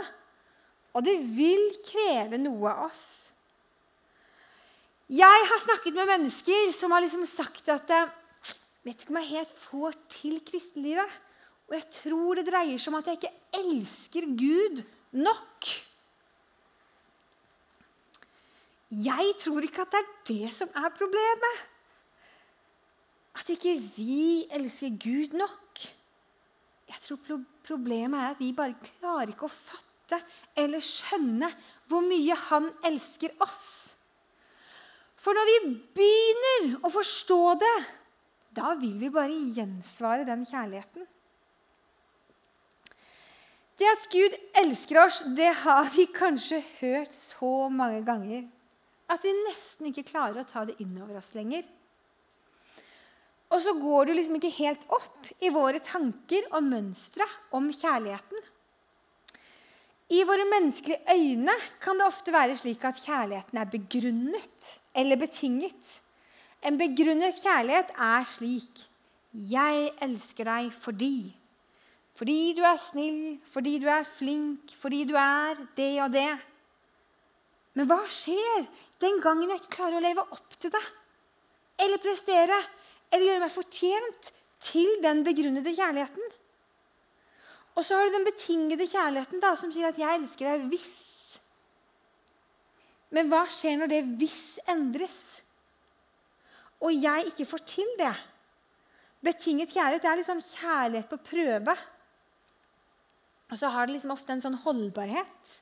Og 0.92 1.04
det 1.04 1.18
vil 1.36 1.68
kreve 1.84 2.40
noe 2.40 2.72
av 2.72 2.88
oss. 2.90 3.04
Jeg 5.12 5.46
har 5.48 5.60
snakket 5.60 5.96
med 5.96 6.08
mennesker 6.08 6.72
som 6.76 6.92
har 6.94 7.04
liksom 7.04 7.24
sagt 7.28 7.68
at 7.72 7.90
eh, 7.92 8.12
vet 8.82 9.02
ikke 9.02 9.14
om 9.14 9.20
jeg 9.20 9.30
helt 9.30 9.54
får 9.68 9.96
til 10.10 10.40
kristenlivet. 10.46 11.20
Og 11.70 11.76
jeg 11.78 11.88
tror 11.94 12.38
det 12.38 12.48
dreier 12.48 12.80
seg 12.80 12.92
om 12.92 12.98
at 12.98 13.08
jeg 13.08 13.20
ikke 13.20 13.62
elsker 13.62 14.28
Gud 14.38 14.82
nok. 15.16 15.68
Jeg 18.92 19.36
tror 19.40 19.64
ikke 19.64 19.86
at 19.86 19.94
det 19.94 20.00
er 20.02 20.10
det 20.28 20.54
som 20.56 20.72
er 20.76 20.90
problemet. 20.92 21.62
At 23.40 23.48
ikke 23.54 23.78
vi 23.96 24.44
elsker 24.52 24.92
Gud 25.00 25.38
nok. 25.38 25.86
Jeg 26.90 27.00
tror 27.06 27.40
problemet 27.64 28.20
er 28.20 28.34
at 28.34 28.42
vi 28.42 28.52
bare 28.52 28.76
klarer 28.84 29.32
ikke 29.32 29.48
å 29.48 29.54
fatte 29.54 30.18
eller 30.60 30.84
skjønne 30.84 31.48
hvor 31.88 32.04
mye 32.04 32.36
han 32.50 32.68
elsker 32.84 33.32
oss. 33.40 33.64
For 35.16 35.32
når 35.32 35.48
vi 35.48 35.56
begynner 35.96 36.84
å 36.84 36.90
forstå 36.92 37.40
det, 37.62 37.76
da 38.56 38.74
vil 38.80 38.98
vi 39.00 39.10
bare 39.12 39.34
gjensvare 39.56 40.26
den 40.28 40.44
kjærligheten. 40.48 41.06
Det 43.80 43.88
at 43.88 44.08
Gud 44.12 44.34
elsker 44.60 45.00
oss, 45.02 45.22
det 45.36 45.50
har 45.64 45.88
vi 45.94 46.06
kanskje 46.12 46.60
hørt 46.78 47.14
så 47.16 47.68
mange 47.72 48.02
ganger 48.06 48.44
at 49.12 49.24
vi 49.24 49.32
nesten 49.42 49.88
ikke 49.90 50.06
klarer 50.08 50.42
å 50.42 50.48
ta 50.48 50.64
det 50.68 50.78
inn 50.80 50.94
over 51.02 51.18
oss 51.18 51.32
lenger. 51.36 51.64
Og 53.52 53.60
så 53.60 53.74
går 53.76 54.08
det 54.08 54.16
liksom 54.16 54.38
ikke 54.38 54.54
helt 54.62 54.84
opp 54.96 55.28
i 55.44 55.50
våre 55.52 55.82
tanker 55.84 56.46
og 56.54 56.64
mønstre 56.64 57.26
om 57.56 57.68
kjærligheten. 57.68 58.46
I 60.12 60.22
våre 60.28 60.44
menneskelige 60.48 61.16
øyne 61.16 61.54
kan 61.80 62.00
det 62.00 62.06
ofte 62.06 62.32
være 62.34 62.56
slik 62.60 62.84
at 62.84 63.00
kjærligheten 63.00 63.60
er 63.60 63.68
begrunnet 63.72 64.72
eller 64.96 65.20
betinget. 65.20 66.00
En 66.62 66.78
begrunnet 66.78 67.38
kjærlighet 67.42 67.90
er 67.98 68.26
slik 68.36 68.84
Jeg 69.50 69.88
elsker 70.04 70.46
deg 70.46 70.70
fordi 70.84 71.32
Fordi 72.14 72.52
du 72.54 72.62
er 72.68 72.78
snill, 72.78 73.38
fordi 73.50 73.78
du 73.82 73.88
er 73.90 74.04
flink, 74.04 74.74
fordi 74.78 75.04
du 75.08 75.14
er 75.16 75.56
det 75.76 75.94
og 76.04 76.12
det. 76.12 76.28
Men 77.72 77.88
hva 77.88 78.02
skjer 78.12 78.66
den 79.00 79.16
gangen 79.24 79.48
jeg 79.48 79.62
ikke 79.62 79.76
klarer 79.78 79.96
å 79.96 80.02
leve 80.04 80.26
opp 80.36 80.58
til 80.60 80.70
det? 80.74 80.82
Eller 81.80 82.02
prestere? 82.04 82.58
Eller 83.08 83.30
gjøre 83.30 83.42
meg 83.46 83.54
fortjent 83.54 84.28
til 84.62 85.00
den 85.02 85.24
begrunnede 85.24 85.72
kjærligheten? 85.72 86.28
Og 87.72 87.84
så 87.84 87.96
har 87.96 88.08
du 88.08 88.18
den 88.18 88.28
betingede 88.28 88.90
kjærligheten 88.92 89.40
da, 89.40 89.54
som 89.56 89.72
sier 89.72 89.88
at 89.88 89.98
'jeg 89.98 90.20
elsker 90.20 90.44
deg 90.44 90.68
hvis'. 90.68 91.38
Men 93.10 93.28
hva 93.32 93.46
skjer 93.48 93.78
når 93.80 93.88
det 93.88 94.04
'hvis' 94.04 94.58
endres, 94.68 95.41
og 96.82 96.92
jeg 96.92 97.30
ikke 97.30 97.46
får 97.46 97.64
til 97.70 97.90
det? 97.98 98.12
Betinget 99.22 99.70
kjærlighet 99.70 100.04
er 100.04 100.18
liksom 100.18 100.42
kjærlighet 100.42 101.08
på 101.08 101.20
prøve. 101.30 101.76
Og 103.52 103.58
så 103.58 103.70
har 103.70 103.86
det 103.86 103.94
liksom 103.96 104.14
ofte 104.14 104.34
en 104.34 104.42
sånn 104.42 104.62
holdbarhet 104.64 105.52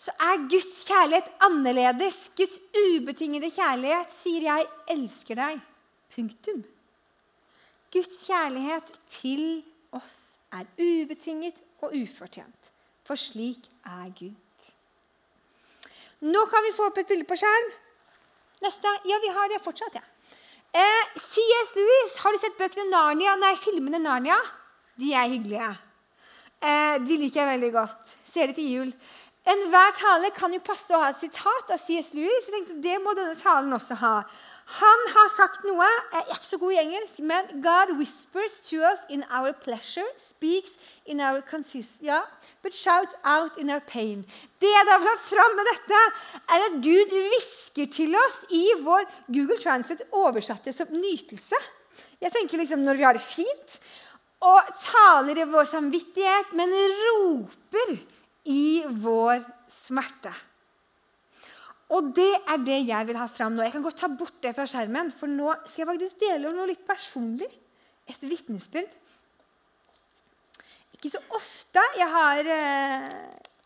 så 0.00 0.12
er 0.24 0.46
Guds 0.48 0.78
kjærlighet 0.88 1.28
annerledes. 1.44 2.30
Guds 2.36 2.56
ubetingede 2.72 3.50
kjærlighet 3.52 4.12
sier 4.14 4.46
'jeg 4.46 4.68
elsker 4.88 5.34
deg'. 5.36 5.60
Punktum. 6.14 6.64
Guds 7.92 8.24
kjærlighet 8.26 8.88
til 9.08 9.62
oss 9.92 10.38
er 10.52 10.64
ubetinget 10.78 11.54
og 11.82 11.92
ufortjent. 11.94 12.70
For 13.04 13.14
slik 13.14 13.68
er 13.84 14.08
Gud. 14.18 14.34
Nå 16.20 16.44
kan 16.46 16.64
vi 16.64 16.76
få 16.76 16.86
opp 16.86 16.98
et 16.98 17.06
bilde 17.06 17.24
på 17.24 17.36
skjerm. 17.36 17.70
Neste. 18.60 18.88
Ja, 19.08 19.18
vi 19.22 19.28
har 19.34 19.48
det 19.48 19.62
fortsatt. 19.64 19.94
ja. 19.94 20.02
Eh, 20.72 21.04
C.S. 21.16 21.72
Lewis, 21.74 22.16
har 22.22 22.32
du 22.32 22.38
sett 22.38 22.58
bøkene 22.58 22.90
Narnia? 22.90 23.34
Nei, 23.40 23.54
filmene 23.58 23.98
Narnia? 23.98 24.36
De 25.00 25.14
er 25.16 25.32
hyggelige. 25.32 25.70
Eh, 26.60 26.98
de 27.02 27.16
liker 27.16 27.40
jeg 27.40 27.48
veldig 27.54 27.72
godt. 27.74 28.12
Ser 28.30 28.50
det 28.52 28.58
til 28.60 28.68
jul. 28.70 28.92
Enhver 29.50 29.96
tale 29.98 30.30
kan 30.36 30.52
jo 30.54 30.60
passe 30.62 30.92
å 30.94 31.00
ha 31.00 31.08
et 31.10 31.18
sitat 31.18 31.72
av 31.74 31.80
C.S. 31.80 32.12
Lewis. 32.14 32.46
Jeg 32.46 32.54
tenkte 32.54 32.78
Det 32.84 32.98
må 33.02 33.16
denne 33.18 33.34
talen 33.34 33.72
også 33.74 33.96
ha. 34.02 34.14
Han 34.70 35.00
har 35.10 35.30
sagt 35.34 35.64
noe 35.66 35.86
Jeg 35.86 36.20
er 36.20 36.28
ikke 36.36 36.46
så 36.46 36.58
god 36.60 36.74
i 36.74 36.80
engelsk, 36.84 37.18
men 37.26 37.48
God 37.64 37.94
whispers 37.98 38.60
to 38.68 38.78
us 38.86 39.02
in 39.10 39.24
our 39.26 39.52
pleasure, 39.52 40.06
speaks 40.18 40.76
in 41.06 41.20
our 41.20 41.40
consist, 41.42 41.98
yeah, 42.02 42.22
but 42.62 42.74
shouts 42.74 43.16
out 43.24 43.58
in 43.58 43.70
our 43.70 43.82
pain. 43.82 44.22
Det 44.62 44.70
jeg 44.70 44.86
da 44.86 44.98
vil 45.02 45.10
ha 45.10 45.16
fram 45.24 45.56
med 45.58 45.70
dette, 45.72 46.02
er 46.54 46.66
at 46.68 46.78
Gud 46.84 47.16
hvisker 47.16 47.90
til 47.90 48.14
oss 48.20 48.44
i 48.54 48.62
vår 48.84 49.08
Google 49.26 49.58
Translate 49.58 50.06
oversatte 50.12 50.74
som 50.76 50.92
nytelse. 50.94 51.58
Jeg 52.22 52.32
tenker 52.36 52.62
liksom 52.62 52.84
når 52.84 53.00
vi 53.00 53.08
har 53.08 53.18
det 53.18 53.24
fint, 53.24 53.80
og 54.40 54.70
taler 54.80 55.42
i 55.42 55.48
vår 55.50 55.66
samvittighet, 55.68 56.54
men 56.56 56.70
roper 57.02 57.96
i 58.48 58.84
vår 59.02 59.42
smerte. 59.82 60.32
Og 61.90 62.12
det 62.14 62.30
er 62.46 62.62
det 62.62 62.78
jeg 62.86 63.06
vil 63.08 63.18
ha 63.18 63.26
fram 63.26 63.56
nå. 63.56 63.64
Jeg 63.66 63.74
kan 63.74 63.84
godt 63.84 63.98
ta 63.98 64.08
bort 64.12 64.36
det 64.44 64.54
fra 64.54 64.66
skjermen, 64.70 65.10
for 65.10 65.30
nå 65.30 65.50
skal 65.64 65.82
jeg 65.82 65.90
faktisk 65.90 66.20
dele 66.22 66.52
noe 66.54 66.68
litt 66.70 66.84
personlig. 66.86 67.48
Et 68.10 68.22
vitnesbyrd. 68.26 68.92
Ikke 70.94 71.10
så 71.10 71.22
ofte 71.32 71.82
jeg 71.96 72.06
har 72.10 72.48
eh, 72.52 73.10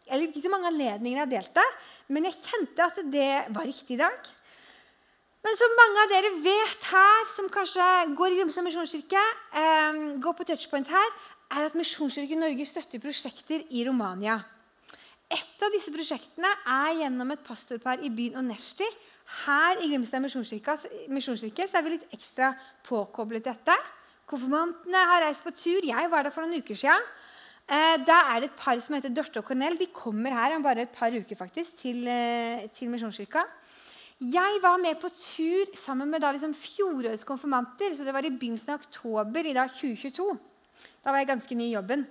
Eller 0.07 0.28
ikke 0.28 0.43
så 0.45 0.50
mange 0.52 0.69
anledninger 0.69 1.16
jeg 1.16 1.25
har 1.25 1.31
delt 1.31 1.54
det, 1.57 1.69
men 2.12 2.28
jeg 2.28 2.37
kjente 2.37 2.85
at 2.85 2.99
det 3.09 3.31
var 3.57 3.64
riktig 3.64 3.97
i 3.97 4.02
dag. 4.02 4.33
Men 5.45 5.57
som 5.61 5.76
mange 5.76 6.02
av 6.04 6.12
dere 6.12 6.33
vet 6.45 6.85
her, 6.88 7.31
som 7.35 7.49
kanskje 7.52 7.87
går 8.16 8.33
i 8.33 8.38
Grimstad 8.38 8.64
misjonskirke, 8.64 9.25
eh, 9.61 9.99
går 10.25 10.37
på 10.37 10.47
touchpoint 10.49 10.93
her, 10.93 11.11
er 11.52 11.69
at 11.69 11.76
Misjonskirken 11.76 12.40
Norge 12.40 12.64
støtter 12.69 13.02
prosjekter 13.02 13.64
i 13.71 13.85
Romania. 13.88 14.38
Et 15.34 15.66
av 15.66 15.72
disse 15.74 15.90
prosjektene 15.90 16.50
er 16.70 17.00
gjennom 17.00 17.32
et 17.34 17.42
pastorpar 17.42 18.02
i 18.06 18.10
byen 18.12 18.38
Onesti. 18.44 18.86
Her 19.44 19.80
i 19.82 19.88
Grimstad 19.88 20.22
misjonskirke 20.22 21.66
er 21.66 21.84
vi 21.84 21.94
litt 21.96 22.12
ekstra 22.14 22.52
påkoblet 22.86 23.46
dette. 23.48 23.74
Konfirmantene 24.30 25.00
har 25.10 25.24
reist 25.24 25.42
på 25.44 25.52
tur. 25.56 25.86
Jeg 25.88 26.10
var 26.12 26.26
der 26.26 26.34
for 26.34 26.44
noen 26.44 26.62
uker 26.62 26.78
siden. 26.78 27.08
Eh, 27.64 27.96
da 28.04 28.18
er 28.34 28.44
det 28.44 28.50
et 28.50 28.58
par 28.60 28.78
som 28.84 28.94
heter 28.94 29.12
Dorte 29.16 29.40
og 29.40 29.48
Cornell. 29.48 29.78
De 29.80 29.88
kommer 29.90 30.36
her 30.36 30.54
om 30.54 30.64
bare 30.64 30.84
et 30.84 30.94
par 30.94 31.10
uker 31.10 31.36
faktisk, 31.36 31.78
til, 31.80 32.06
eh, 32.06 32.68
til 32.68 32.92
Misjonskirka. 32.92 33.42
Jeg 34.20 34.60
var 34.62 34.76
med 34.78 35.00
på 35.00 35.08
tur 35.10 35.72
sammen 35.74 36.10
med 36.10 36.20
da 36.20 36.30
liksom 36.32 36.54
fjorårets 36.54 37.24
konfirmanter. 37.24 37.96
så 37.96 38.04
Det 38.04 38.12
var 38.12 38.24
i 38.24 38.30
begynnelsen 38.30 38.74
av 38.74 38.80
oktober 38.80 39.46
i 39.46 39.52
dag 39.52 39.68
2022. 39.70 40.38
Da 41.02 41.10
var 41.10 41.18
jeg 41.18 41.28
ganske 41.28 41.54
ny 41.54 41.72
i 41.72 41.74
jobben. 41.74 42.06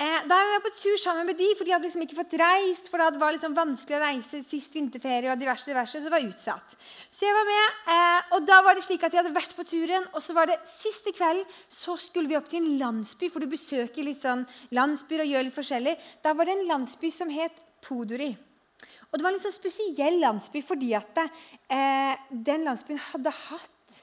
Eh, 0.00 0.22
da 0.24 0.36
var 0.38 0.54
jeg 0.54 0.62
på 0.64 0.70
tur 0.78 1.00
sammen 1.00 1.26
med 1.28 1.36
de, 1.36 1.50
for 1.58 1.68
de 1.68 1.72
hadde 1.74 1.84
liksom 1.84 2.02
ikke 2.06 2.16
fått 2.16 2.36
reist. 2.40 2.88
For 2.90 3.02
det 3.02 3.20
var 3.20 3.34
liksom 3.34 3.56
vanskelig 3.56 3.98
å 3.98 4.02
reise 4.02 4.40
sist 4.46 4.76
vinterferie, 4.76 5.30
og 5.32 5.40
diverse, 5.40 5.68
diverse, 5.68 5.98
så 5.98 6.08
det 6.08 6.14
var 6.14 6.24
utsatt. 6.24 6.76
Så 7.12 7.26
jeg 7.26 7.36
var 7.36 7.48
med, 7.48 7.80
eh, 7.94 8.30
og 8.36 8.46
da 8.48 8.60
var 8.64 8.78
det 8.78 8.84
slik 8.86 9.04
at 9.04 9.12
jeg 9.12 9.22
hadde 9.22 9.36
vært 9.36 9.56
på 9.58 9.66
turen, 9.68 10.08
og 10.12 10.24
så 10.24 10.36
var 10.36 10.48
det 10.48 10.60
siste 10.70 11.12
kvelden 11.12 11.44
så 11.68 11.98
skulle 12.00 12.32
vi 12.32 12.38
opp 12.38 12.48
til 12.48 12.62
en 12.62 12.78
landsby, 12.80 13.28
for 13.28 13.44
du 13.44 13.50
besøker 13.52 14.06
litt 14.06 14.24
sånn 14.24 14.46
landsbyer 14.72 15.26
og 15.26 15.34
gjør 15.34 15.46
litt 15.48 15.58
forskjellig. 15.58 15.98
Da 16.24 16.32
var 16.32 16.48
det 16.48 16.56
en 16.56 16.70
landsby 16.72 17.12
som 17.12 17.30
het 17.32 17.60
Podori. 17.82 18.30
Og 19.10 19.18
det 19.18 19.24
var 19.24 19.32
en 19.32 19.36
litt 19.36 19.44
sånn 19.44 19.52
spesiell 19.52 20.20
landsby 20.22 20.62
fordi 20.64 20.94
at 20.96 21.18
eh, 21.20 22.14
den 22.30 22.62
landsbyen 22.64 23.00
hadde 23.10 23.32
hatt 23.34 23.96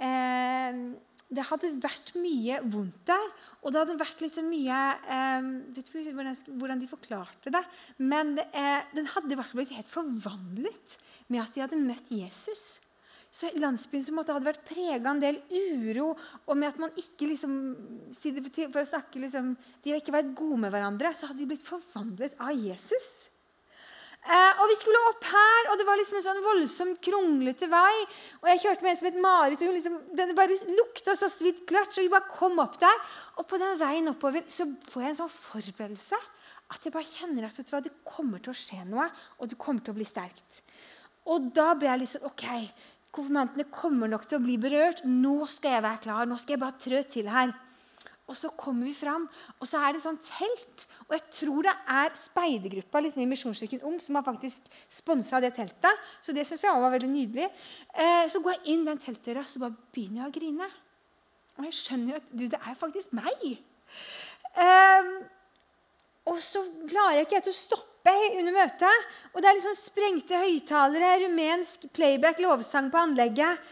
eh, 0.00 0.78
det 1.26 1.42
hadde 1.48 1.72
vært 1.82 2.12
mye 2.20 2.60
vondt 2.70 3.02
der. 3.10 3.28
Og 3.64 3.72
det 3.72 3.82
hadde 3.82 3.98
vært 3.98 4.24
så 4.36 4.44
mye 4.46 4.80
eh, 5.10 5.48
vet 5.74 5.90
ikke 5.90 6.54
hvordan 6.54 6.82
de 6.82 6.90
forklarte 6.90 7.52
det. 7.54 7.62
Men 7.98 8.36
eh, 8.46 8.82
den 8.94 9.10
hadde 9.10 9.38
fall 9.40 9.62
blitt 9.62 9.74
helt 9.74 9.90
forvandlet 9.90 10.98
med 11.32 11.42
at 11.42 11.54
de 11.54 11.64
hadde 11.64 11.82
møtt 11.82 12.12
Jesus. 12.14 12.76
Så 13.34 13.50
landsbyen 13.58 14.04
som 14.06 14.20
hadde 14.20 14.38
vært 14.44 14.64
prega 14.68 15.02
av 15.02 15.16
en 15.16 15.20
del 15.20 15.40
uro, 15.50 16.12
og 16.46 16.56
med 16.56 16.70
at 16.70 16.78
man 16.80 16.94
ikke 16.96 17.28
liksom, 17.32 17.56
for 18.14 18.80
å 18.80 18.86
snakke 18.86 19.20
liksom, 19.20 19.50
De 19.84 19.96
ikke 19.98 20.14
vært 20.14 20.30
gode 20.38 20.62
med 20.62 20.72
hverandre, 20.72 21.10
så 21.12 21.28
hadde 21.28 21.42
de 21.42 21.50
blitt 21.50 21.66
forvandlet 21.66 22.38
av 22.40 22.54
Jesus. 22.54 23.26
Eh, 24.26 24.60
og 24.60 24.70
Vi 24.72 24.76
skulle 24.80 25.02
opp 25.06 25.26
her, 25.30 25.68
og 25.70 25.78
det 25.78 25.86
var 25.86 25.98
liksom 26.00 26.18
en 26.18 26.24
sånn 26.24 26.42
voldsomt 26.42 26.98
kronglete 27.04 27.68
vei. 27.70 27.92
Og 28.42 28.48
jeg 28.50 28.62
kjørte 28.64 28.82
med 28.82 28.92
en 28.92 28.98
som 29.00 29.08
het 29.10 29.20
Marit, 29.22 29.60
og 29.62 29.70
hun 29.70 29.76
liksom, 29.78 29.98
den 30.18 30.34
bare 30.38 30.58
lukta 30.74 31.14
så 31.14 31.28
svidd 31.30 31.62
kløtsj. 31.68 32.00
Og 32.00 32.08
vi 32.08 32.14
bare 32.16 32.32
kom 32.32 32.58
opp 32.62 32.80
der. 32.82 33.04
Og 33.38 33.46
på 33.46 33.60
den 33.62 33.78
veien 33.78 34.10
oppover 34.10 34.42
så 34.50 34.66
får 34.90 35.04
jeg 35.04 35.14
en 35.14 35.20
sånn 35.22 35.36
forberedelse 35.36 36.18
at 36.74 36.82
jeg 36.82 36.94
bare 36.96 37.06
kjenner 37.06 37.46
at 37.46 37.70
hva, 37.70 37.78
det 37.78 37.94
kommer 38.02 38.42
til 38.42 38.50
å 38.50 38.58
skje 38.58 38.80
noe, 38.88 39.06
og 39.38 39.50
det 39.50 39.58
kommer 39.60 39.84
til 39.86 39.94
å 39.94 39.98
bli 40.00 40.06
sterkt. 40.08 40.62
Og 41.30 41.52
da 41.54 41.68
ble 41.78 41.86
jeg 41.92 42.02
liksom 42.02 42.26
OK, 42.26 42.46
konfirmantene 43.14 43.68
kommer 43.70 44.10
nok 44.10 44.26
til 44.26 44.40
å 44.40 44.44
bli 44.44 44.56
berørt. 44.58 45.04
Nå 45.06 45.46
skal 45.50 45.76
jeg 45.76 45.86
være 45.86 46.02
klar. 46.02 46.26
Nå 46.26 46.38
skal 46.42 46.56
jeg 46.56 46.62
bare 46.62 46.82
trø 46.82 47.02
til 47.10 47.30
her. 47.30 47.54
Og 48.26 48.34
så 48.34 48.50
kommer 48.58 48.88
vi 48.88 48.94
fram, 48.96 49.28
og 49.60 49.68
så 49.70 49.78
er 49.86 49.94
det 49.94 50.02
sånn 50.02 50.18
telt. 50.18 50.86
Og 51.06 51.14
jeg 51.14 51.22
tror 51.36 51.68
det 51.68 51.74
er 51.94 52.16
speidergruppa 52.18 53.02
liksom 53.04 53.22
i 53.22 53.28
Misjonskirken 53.30 53.84
Ung 53.86 54.00
som 54.02 54.18
har 54.18 54.26
faktisk 54.26 54.66
sponsa 54.90 55.38
det 55.42 55.52
teltet. 55.54 56.02
Så 56.18 56.34
det 56.34 56.46
syns 56.48 56.64
jeg 56.66 56.82
var 56.82 56.90
veldig 56.96 57.10
nydelig. 57.12 57.46
Eh, 57.94 58.24
så 58.32 58.42
går 58.42 58.56
jeg 58.56 58.74
inn 58.74 58.82
den 58.88 58.98
teltdøra, 59.02 59.46
så 59.46 59.62
bare 59.62 59.78
begynner 59.94 60.24
jeg 60.24 60.32
å 60.32 60.36
grine. 60.40 60.70
Og 61.56 61.68
jeg 61.68 61.78
skjønner 61.78 62.18
at 62.18 62.34
du, 62.34 62.44
det 62.50 62.58
er 62.58 62.78
faktisk 62.82 63.14
meg. 63.16 63.46
Eh, 64.58 65.14
og 66.26 66.42
så 66.42 66.64
klarer 66.90 67.20
jeg 67.20 67.28
ikke 67.28 67.38
helt 67.38 67.54
å 67.54 67.56
stoppe 67.60 68.18
under 68.40 68.58
møtet. 68.58 69.10
Og 69.32 69.38
det 69.38 69.48
er 69.48 69.58
litt 69.60 69.68
liksom 69.68 69.78
sprengte 69.78 70.42
høyttalere, 70.42 71.14
rumensk 71.28 71.86
playback, 71.94 72.42
lovsang 72.42 72.90
på 72.90 73.06
anlegget. 73.06 73.62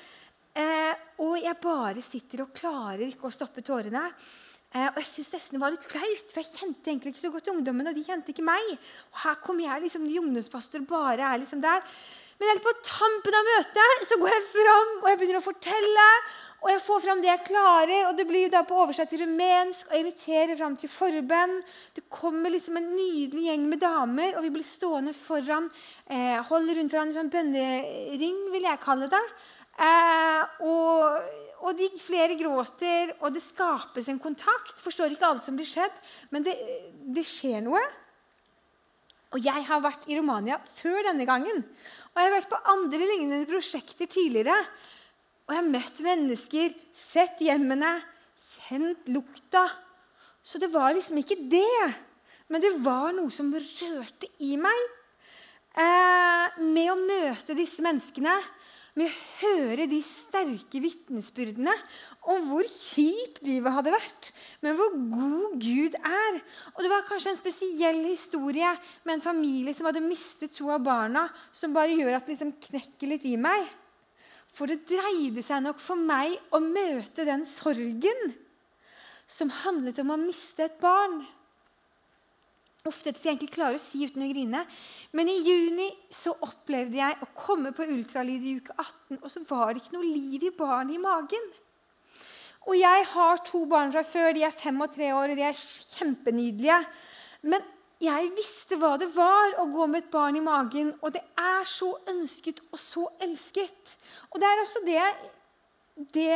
Eh, 0.55 0.95
og 1.25 1.39
jeg 1.43 1.59
bare 1.63 2.03
sitter 2.07 2.45
og 2.45 2.55
klarer 2.55 3.09
ikke 3.09 3.27
å 3.27 3.35
stoppe 3.35 3.63
tårene. 3.67 4.07
Eh, 4.75 4.89
og 4.89 4.99
jeg 5.03 5.11
synes 5.11 5.33
nesten 5.35 5.59
det 5.59 5.63
var 5.63 5.75
litt 5.75 5.87
flaut, 5.87 6.31
for 6.31 6.43
jeg 6.43 6.53
kjente 6.53 6.91
egentlig 6.91 7.15
ikke 7.15 7.25
så 7.25 7.33
godt 7.35 7.51
ungdommen. 7.53 7.91
Og 7.91 7.97
de 7.97 8.07
kjente 8.07 8.35
ikke 8.35 8.47
meg. 8.47 8.75
Og 9.13 9.23
her 9.25 9.41
kommer 9.43 9.67
jeg 9.67 9.87
liksom 9.87 10.07
ungdomspastor 10.07 10.87
bare 10.91 11.33
er 11.33 11.43
liksom 11.43 11.63
der. 11.65 11.83
Men 12.39 12.51
helt 12.51 12.65
på 12.65 12.73
tampen 12.83 13.37
av 13.39 13.47
møtet 13.47 14.09
så 14.09 14.19
går 14.19 14.33
jeg 14.33 14.47
fram 14.51 14.89
og 14.97 15.07
jeg 15.07 15.19
begynner 15.21 15.39
å 15.39 15.45
fortelle. 15.45 16.09
Og 16.65 16.71
jeg 16.73 16.81
får 16.81 17.01
fram 17.05 17.21
det 17.21 17.29
jeg 17.29 17.45
klarer, 17.45 18.07
og 18.09 18.15
det 18.17 18.25
blir 18.25 18.47
jo 18.47 18.53
da 18.55 18.63
på 18.65 18.79
oversatt 18.81 19.11
til 19.13 19.21
rumensk. 19.21 19.85
Og 19.85 19.93
jeg 19.93 20.05
inviterer 20.07 20.57
fram 20.57 20.79
til 20.81 20.89
forbønn. 20.89 21.59
Det 21.93 22.07
kommer 22.09 22.55
liksom 22.55 22.79
en 22.81 22.87
nydelig 22.95 23.51
gjeng 23.51 23.67
med 23.69 23.83
damer, 23.83 24.39
og 24.39 24.47
vi 24.47 24.53
blir 24.55 24.65
stående 24.65 25.13
foran, 25.19 25.69
eh, 26.09 26.41
holder 26.49 26.81
rundt 26.81 26.97
hverandre 26.97 27.13
en 27.13 27.19
sånn 27.19 27.35
bønnering, 27.35 28.41
vil 28.55 28.65
jeg 28.65 28.81
kalle 28.81 29.11
det. 29.13 29.23
Eh, 29.75 30.63
og, 30.63 31.27
og, 31.65 31.71
de 31.79 31.89
flere 31.99 32.37
gråter, 32.39 33.15
og 33.21 33.35
det 33.35 33.43
skapes 33.43 34.09
en 34.11 34.23
kontakt. 34.23 34.79
Forstår 34.85 35.15
ikke 35.15 35.33
alt 35.33 35.47
som 35.47 35.59
blir 35.59 35.69
skjedd, 35.69 35.95
men 36.35 36.47
det, 36.47 36.55
det 37.17 37.27
skjer 37.27 37.65
noe. 37.67 37.83
Og 39.35 39.43
jeg 39.43 39.67
har 39.67 39.83
vært 39.83 40.07
i 40.07 40.19
Romania 40.19 40.61
før 40.77 41.01
denne 41.09 41.27
gangen. 41.27 41.65
Og 42.15 42.21
jeg 42.21 42.29
har 42.29 42.37
vært 42.37 42.53
på 42.53 42.65
andre 42.71 43.01
lignende 43.03 43.49
prosjekter 43.51 44.07
tidligere. 44.07 44.55
Og 45.45 45.53
jeg 45.53 45.61
har 45.61 45.73
møtt 45.75 46.03
mennesker, 46.07 46.77
sett 46.95 47.43
hjemmene, 47.43 47.97
kjent 48.63 49.11
lukta. 49.11 49.67
Så 50.45 50.61
det 50.63 50.71
var 50.71 50.95
liksom 50.95 51.19
ikke 51.19 51.41
det. 51.51 51.89
Men 52.47 52.63
det 52.63 52.77
var 52.85 53.11
noe 53.17 53.33
som 53.35 53.51
rørte 53.51 54.31
i 54.45 54.55
meg. 54.61 54.85
Eh, 55.75 56.61
med 56.63 56.93
å 56.93 57.01
møte 57.01 57.57
disse 57.59 57.83
menneskene 57.83 58.37
med 58.95 59.11
å 59.11 59.15
høre 59.41 59.89
de 59.91 59.99
sterke 60.07 60.79
vitnesbyrdene 60.83 61.73
om 62.31 62.45
hvor 62.51 62.67
kjipt 62.71 63.41
livet 63.47 63.75
hadde 63.75 63.95
vært, 63.95 64.31
men 64.63 64.79
hvor 64.79 64.93
god 64.95 65.57
Gud 65.63 65.97
er. 65.99 66.39
Og 66.75 66.83
Det 66.85 66.93
var 66.93 67.07
kanskje 67.09 67.33
en 67.35 67.41
spesiell 67.41 68.03
historie 68.07 68.71
med 69.03 69.17
en 69.17 69.25
familie 69.25 69.75
som 69.75 69.91
hadde 69.91 70.05
mistet 70.05 70.55
to 70.55 70.71
av 70.71 70.85
barna, 70.87 71.27
som 71.51 71.75
bare 71.75 71.97
gjør 71.97 72.21
at 72.21 72.29
det 72.29 72.37
liksom 72.37 72.55
knekker 72.69 73.11
litt 73.11 73.27
i 73.27 73.35
meg. 73.41 73.67
For 74.55 74.71
det 74.71 74.85
dreide 74.87 75.43
seg 75.43 75.65
nok 75.65 75.83
for 75.83 75.99
meg 75.99 76.39
å 76.55 76.63
møte 76.63 77.27
den 77.27 77.43
sorgen 77.51 78.35
som 79.27 79.51
handlet 79.65 79.99
om 80.05 80.13
å 80.15 80.21
miste 80.21 80.69
et 80.69 80.79
barn. 80.83 81.25
Ofte 82.85 83.09
dette 83.09 83.23
jeg 83.25 83.33
egentlig 83.33 83.55
klarer 83.55 83.79
å 83.79 83.81
si 83.81 84.03
uten 84.05 84.27
å 84.27 84.29
grine. 84.29 84.61
Men 85.17 85.29
i 85.33 85.39
juni 85.41 85.87
så 86.13 86.35
opplevde 86.45 86.99
jeg 86.99 87.17
å 87.25 87.31
komme 87.33 87.71
på 87.73 87.87
ultralyd 87.89 88.45
i 88.45 88.59
uke 88.59 88.75
18, 88.77 89.23
og 89.23 89.31
så 89.33 89.41
var 89.49 89.71
det 89.73 89.81
ikke 89.81 89.95
noe 89.95 90.09
liv 90.11 90.45
i 90.45 90.51
barnet 90.53 90.99
i 90.99 91.01
magen. 91.01 91.47
Og 92.69 92.77
jeg 92.77 93.07
har 93.15 93.41
to 93.49 93.63
barn 93.71 93.93
fra 93.95 94.03
før. 94.05 94.35
De 94.37 94.45
er 94.45 94.53
fem 94.53 94.85
og 94.85 94.93
tre 94.93 95.09
år, 95.17 95.33
og 95.33 95.41
de 95.41 95.47
er 95.49 95.57
kjempenydelige. 95.57 96.77
Men 97.49 97.65
jeg 98.05 98.29
visste 98.37 98.77
hva 98.81 98.99
det 99.01 99.09
var 99.17 99.57
å 99.63 99.65
gå 99.73 99.87
med 99.89 100.03
et 100.03 100.13
barn 100.13 100.37
i 100.37 100.45
magen, 100.45 100.93
og 101.01 101.17
det 101.17 101.23
er 101.41 101.65
så 101.65 101.89
ønsket 102.13 102.61
og 102.69 102.81
så 102.81 103.07
elsket. 103.25 103.97
Og 104.29 104.45
det 104.45 104.51
er 104.51 104.61
også 104.61 104.85
det, 104.85 105.07
det, 106.19 106.33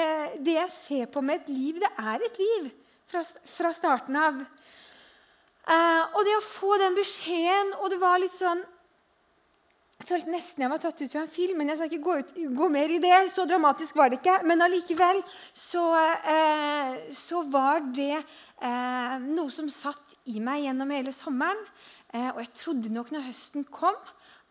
det 0.48 0.56
jeg 0.62 0.76
ser 0.80 1.12
på 1.12 1.20
med 1.20 1.42
et 1.42 1.52
liv. 1.52 1.84
Det 1.84 1.92
er 1.92 2.24
et 2.24 2.40
liv 2.40 2.72
fra, 3.12 3.24
fra 3.52 3.76
starten 3.76 4.16
av. 4.16 4.40
Uh, 5.68 6.04
og 6.16 6.24
det 6.24 6.32
å 6.38 6.44
få 6.44 6.78
den 6.80 6.94
beskjeden 6.96 7.74
Og 7.82 7.90
det 7.92 7.98
var 8.00 8.16
litt 8.22 8.32
sånn 8.32 8.62
Jeg 10.00 10.06
følte 10.08 10.32
nesten 10.32 10.64
jeg 10.64 10.72
var 10.72 10.80
tatt 10.80 11.02
ut 11.02 11.12
fra 11.12 11.24
en 11.26 11.28
film, 11.28 11.58
men 11.60 11.68
jeg 11.68 11.76
skal 11.76 11.90
ikke 11.90 12.06
gå, 12.06 12.14
ut, 12.22 12.30
gå 12.56 12.68
mer 12.72 12.94
i 12.94 13.00
det. 13.02 13.16
Så 13.34 13.44
dramatisk 13.50 13.98
var 13.98 14.08
det 14.08 14.20
ikke. 14.20 14.38
Men 14.46 14.62
allikevel 14.64 15.18
så, 15.50 15.82
uh, 16.22 16.94
så 17.12 17.42
var 17.50 17.82
det 17.92 18.14
uh, 18.22 19.18
noe 19.26 19.50
som 19.52 19.68
satt 19.74 20.16
i 20.30 20.40
meg 20.40 20.62
gjennom 20.64 20.94
hele 20.94 21.12
sommeren. 21.12 21.60
og 22.14 22.38
jeg 22.40 22.52
trodde 22.56 22.94
nok 22.94 23.10
når 23.12 23.26
høsten 23.26 23.66
kom, 23.68 23.96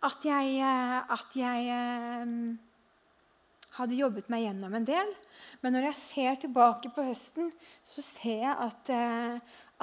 at 0.06 0.26
jeg, 0.28 0.60
at 0.62 1.38
jeg 1.40 1.78
hadde 3.78 3.98
jobbet 3.98 4.30
meg 4.30 4.44
gjennom 4.46 4.76
en 4.78 4.86
del. 4.86 5.10
Men 5.64 5.78
når 5.78 5.90
jeg 5.90 6.00
ser 6.02 6.42
tilbake 6.44 6.92
på 6.94 7.06
høsten, 7.08 7.50
så 7.86 8.04
ser 8.06 8.44
jeg 8.44 8.56
at, 8.68 8.92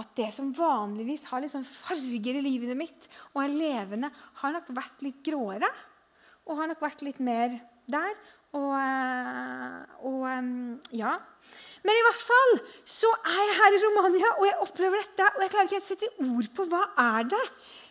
at 0.00 0.14
det 0.18 0.30
som 0.34 0.52
vanligvis 0.54 1.26
har 1.30 1.44
sånn 1.50 1.66
farger 1.66 2.38
i 2.40 2.44
livet 2.44 2.74
mitt 2.78 3.08
og 3.32 3.44
er 3.44 3.52
levende, 3.54 4.10
har 4.40 4.56
nok 4.56 4.72
vært 4.74 5.04
litt 5.06 5.20
gråere. 5.26 5.70
Og 6.44 6.58
har 6.58 6.68
nok 6.68 6.82
vært 6.82 7.04
litt 7.06 7.20
mer 7.24 7.54
der. 7.90 8.16
Og, 8.54 8.72
eh, 8.78 9.78
og 10.06 10.26
eh, 10.30 10.50
ja. 10.98 11.14
Men 11.84 11.98
i 12.00 12.04
hvert 12.06 12.22
fall 12.22 12.52
så 12.88 13.10
er 13.28 13.40
jeg 13.40 13.56
her 13.60 13.76
i 13.76 13.80
Romania, 13.82 14.34
og 14.38 14.44
jeg 14.48 14.60
opplever 14.66 15.02
dette. 15.02 15.30
Og 15.34 15.44
jeg 15.44 15.54
klarer 15.54 15.70
ikke 15.70 15.78
helt 15.78 15.88
å 15.88 15.92
sette 15.92 16.12
ord 16.26 16.50
på 16.58 16.68
hva 16.70 16.84
er 17.04 17.32
det 17.34 17.44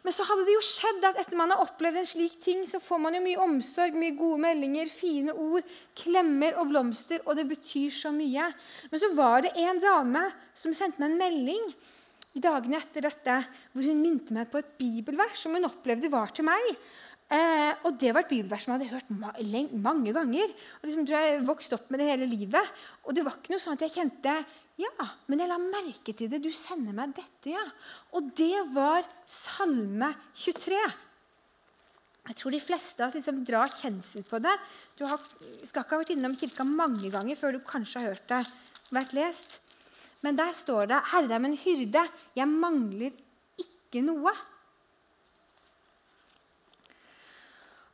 Men 0.04 0.16
så 0.16 0.26
hadde 0.28 0.44
det 0.48 0.56
jo 0.58 0.66
skjedd 0.68 1.06
at 1.08 1.20
etter 1.22 1.40
man 1.40 1.54
har 1.54 1.64
opplevd 1.64 2.02
en 2.02 2.08
slik 2.08 2.36
ting, 2.44 2.66
så 2.68 2.82
får 2.84 3.00
man 3.06 3.16
jo 3.16 3.24
mye 3.24 3.40
omsorg, 3.40 3.96
mye 3.96 4.16
gode 4.18 4.42
meldinger, 4.44 4.92
fine 4.92 5.32
ord, 5.32 5.64
klemmer 5.96 6.60
og 6.60 6.74
blomster, 6.74 7.24
og 7.24 7.40
det 7.40 7.48
betyr 7.54 7.94
så 7.96 8.12
mye. 8.16 8.50
Men 8.92 9.02
så 9.02 9.14
var 9.16 9.46
det 9.46 9.54
en 9.64 9.80
dame 9.84 10.26
som 10.60 10.76
sendte 10.76 11.00
meg 11.00 11.14
en 11.14 11.22
melding 11.22 11.72
i 12.34 12.42
dagene 12.44 12.80
etter 12.82 13.06
dette 13.06 13.40
hvor 13.72 13.86
hun 13.86 14.02
minte 14.02 14.36
meg 14.36 14.50
på 14.52 14.60
et 14.60 14.76
bibelvers 14.80 15.46
som 15.46 15.56
hun 15.56 15.70
opplevde 15.70 16.12
var 16.12 16.34
til 16.36 16.48
meg. 16.50 16.74
Eh, 17.34 17.72
og 17.88 17.96
Det 17.98 18.12
var 18.14 18.26
et 18.26 18.34
bibelvers 18.34 18.66
som 18.66 18.74
jeg 18.76 18.84
hadde 18.84 18.98
hørt 18.98 19.10
ma 19.10 19.32
mange 19.80 20.12
ganger. 20.14 20.52
og 20.82 20.90
liksom, 20.90 21.08
jeg 21.08 21.46
vokste 21.48 21.80
opp 21.80 21.90
med 21.90 22.00
det 22.00 22.10
hele 22.12 22.28
livet. 22.28 22.66
Og 23.06 23.16
det 23.16 23.24
var 23.24 23.38
ikke 23.38 23.54
noe 23.56 23.64
sånn 23.64 23.80
at 23.80 23.88
jeg 23.88 23.96
kjente 23.96 24.36
ja, 24.80 25.08
men 25.30 25.44
jeg 25.44 25.52
la 25.52 25.60
merke 25.62 26.16
til 26.18 26.30
det. 26.32 26.42
Du 26.42 26.50
sender 26.56 26.96
meg 26.98 27.14
dette, 27.14 27.52
ja. 27.54 27.64
Og 28.18 28.32
det 28.38 28.64
var 28.74 29.06
Salme 29.30 30.10
23. 30.42 30.80
Jeg 32.24 32.38
tror 32.40 32.56
de 32.56 32.62
fleste 32.64 33.04
av 33.04 33.12
oss 33.12 33.18
liksom 33.20 33.44
drar 33.46 33.70
kjensel 33.70 34.24
på 34.26 34.40
det. 34.42 34.54
Du 34.98 35.04
har, 35.06 35.20
skal 35.68 35.84
ikke 35.84 35.98
ha 35.98 36.02
vært 36.02 36.14
innom 36.16 36.38
kirka 36.40 36.66
mange 36.66 37.12
ganger 37.14 37.38
før 37.38 37.58
du 37.58 37.66
kanskje 37.68 38.00
har 38.00 38.14
hørt 38.14 38.30
det 38.32 38.42
vært 38.96 39.14
lest. 39.18 39.60
Men 40.24 40.40
der 40.40 40.54
står 40.56 40.88
det 40.88 41.04
'Herre 41.12 41.36
er 41.36 41.44
min 41.44 41.58
hyrde, 41.58 42.08
jeg 42.36 42.48
mangler 42.48 43.12
ikke 43.60 44.02
noe'. 44.02 44.34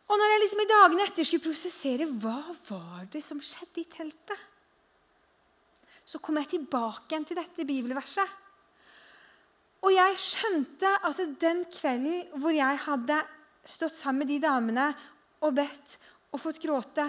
Og 0.09 0.17
når 0.17 0.31
jeg 0.31 0.41
liksom 0.41 0.61
i 0.61 0.69
dagene 0.69 1.05
etter 1.05 1.25
skulle 1.25 1.45
prosessere 1.45 2.05
hva 2.21 2.39
var 2.69 3.09
det 3.13 3.21
som 3.25 3.41
skjedde 3.41 3.81
i 3.81 3.89
teltet, 3.89 4.48
så 6.09 6.21
kom 6.23 6.39
jeg 6.41 6.49
tilbake 6.55 7.11
igjen 7.11 7.27
til 7.29 7.37
dette 7.37 7.65
bibelverset. 7.69 8.37
Og 9.85 9.93
jeg 9.93 10.15
skjønte 10.19 10.91
at 11.07 11.19
den 11.39 11.63
kvelden 11.71 12.39
hvor 12.41 12.55
jeg 12.55 12.79
hadde 12.87 13.19
stått 13.69 13.95
sammen 13.95 14.25
med 14.25 14.33
de 14.33 14.39
damene 14.43 14.87
og 15.45 15.53
bedt 15.59 15.99
og 16.33 16.41
fått 16.41 16.59
gråte, 16.63 17.05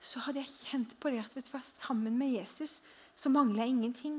så 0.00 0.22
hadde 0.24 0.40
jeg 0.40 0.56
kjent 0.70 0.96
på 0.98 1.12
det 1.12 1.20
at 1.22 1.36
vet 1.36 1.50
du 1.50 1.58
sammen 1.82 2.16
med 2.18 2.38
Jesus 2.38 2.78
så 3.18 3.30
mangler 3.34 3.64
jeg 3.64 3.74
ingenting. 3.74 4.18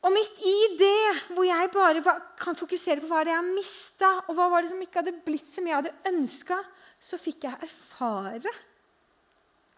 Og 0.00 0.12
midt 0.12 0.40
i 0.48 0.56
det, 0.80 1.34
hvor 1.36 1.44
jeg 1.44 1.70
bare 1.72 2.14
kan 2.40 2.56
fokusere 2.56 3.02
på 3.02 3.08
hva 3.10 3.22
det 3.24 3.34
jeg 3.34 3.40
har 3.40 3.48
mista, 3.48 4.10
og 4.28 4.36
hva 4.36 4.48
var 4.52 4.64
det 4.64 4.72
som 4.72 4.80
ikke 4.84 5.02
hadde 5.02 5.20
blitt 5.26 5.48
som 5.52 5.68
jeg 5.68 5.76
hadde 5.76 6.12
ønska, 6.12 6.60
så 7.00 7.20
fikk 7.20 7.44
jeg 7.48 7.68
erfare 7.68 8.52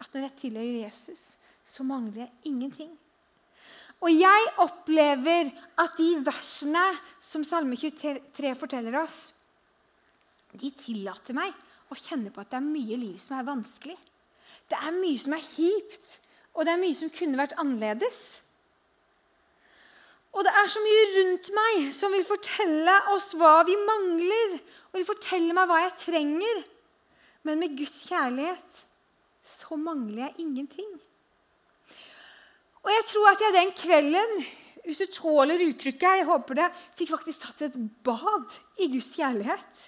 at 0.02 0.14
når 0.14 0.26
jeg 0.26 0.36
tilhører 0.44 0.84
Jesus, 0.84 1.24
så 1.72 1.84
mangler 1.88 2.26
jeg 2.26 2.52
ingenting. 2.52 2.90
Og 4.02 4.10
jeg 4.10 4.48
opplever 4.60 5.52
at 5.78 5.94
de 5.96 6.08
versene 6.26 6.82
som 7.22 7.44
Salme 7.46 7.78
23 7.78 8.54
forteller 8.58 8.98
oss, 8.98 9.30
de 10.52 10.68
tillater 10.76 11.36
meg 11.36 11.54
å 11.92 11.96
kjenne 11.96 12.32
på 12.32 12.42
at 12.42 12.50
det 12.52 12.58
er 12.58 12.66
mye 12.66 12.98
liv 12.98 13.16
som 13.22 13.38
er 13.38 13.46
vanskelig. 13.46 13.96
Det 14.68 14.78
er 14.78 14.96
mye 14.96 15.20
som 15.20 15.36
er 15.36 15.44
kjipt, 15.44 16.16
og 16.52 16.66
det 16.66 16.74
er 16.74 16.82
mye 16.82 16.98
som 16.98 17.12
kunne 17.14 17.40
vært 17.40 17.56
annerledes. 17.60 18.20
Og 20.32 20.44
det 20.44 20.52
er 20.56 20.68
så 20.72 20.80
mye 20.82 21.06
rundt 21.16 21.50
meg 21.56 21.88
som 21.96 22.12
vil 22.12 22.24
fortelle 22.26 22.98
oss 23.12 23.32
hva 23.38 23.60
vi 23.68 23.76
mangler, 23.80 24.58
og 24.90 24.98
vil 24.98 25.08
fortelle 25.08 25.56
meg 25.56 25.68
hva 25.70 25.80
jeg 25.86 25.96
trenger. 26.06 26.62
Men 27.46 27.60
med 27.62 27.78
Guds 27.78 28.04
kjærlighet 28.10 28.82
så 29.46 29.78
mangler 29.80 30.26
jeg 30.26 30.46
ingenting. 30.46 30.92
Og 32.82 32.90
jeg 32.90 33.06
tror 33.12 33.30
at 33.30 33.42
jeg 33.44 33.54
den 33.54 33.72
kvelden, 33.78 34.44
hvis 34.82 35.02
du 35.04 35.10
tåler 35.14 35.62
uttrykket 35.68 36.22
jeg 36.22 36.26
håper 36.26 36.58
det, 36.58 36.68
fikk 36.98 37.12
faktisk 37.14 37.44
tatt 37.44 37.66
et 37.68 37.76
bad 38.04 38.56
i 38.82 38.88
Guds 38.90 39.12
kjærlighet. 39.14 39.82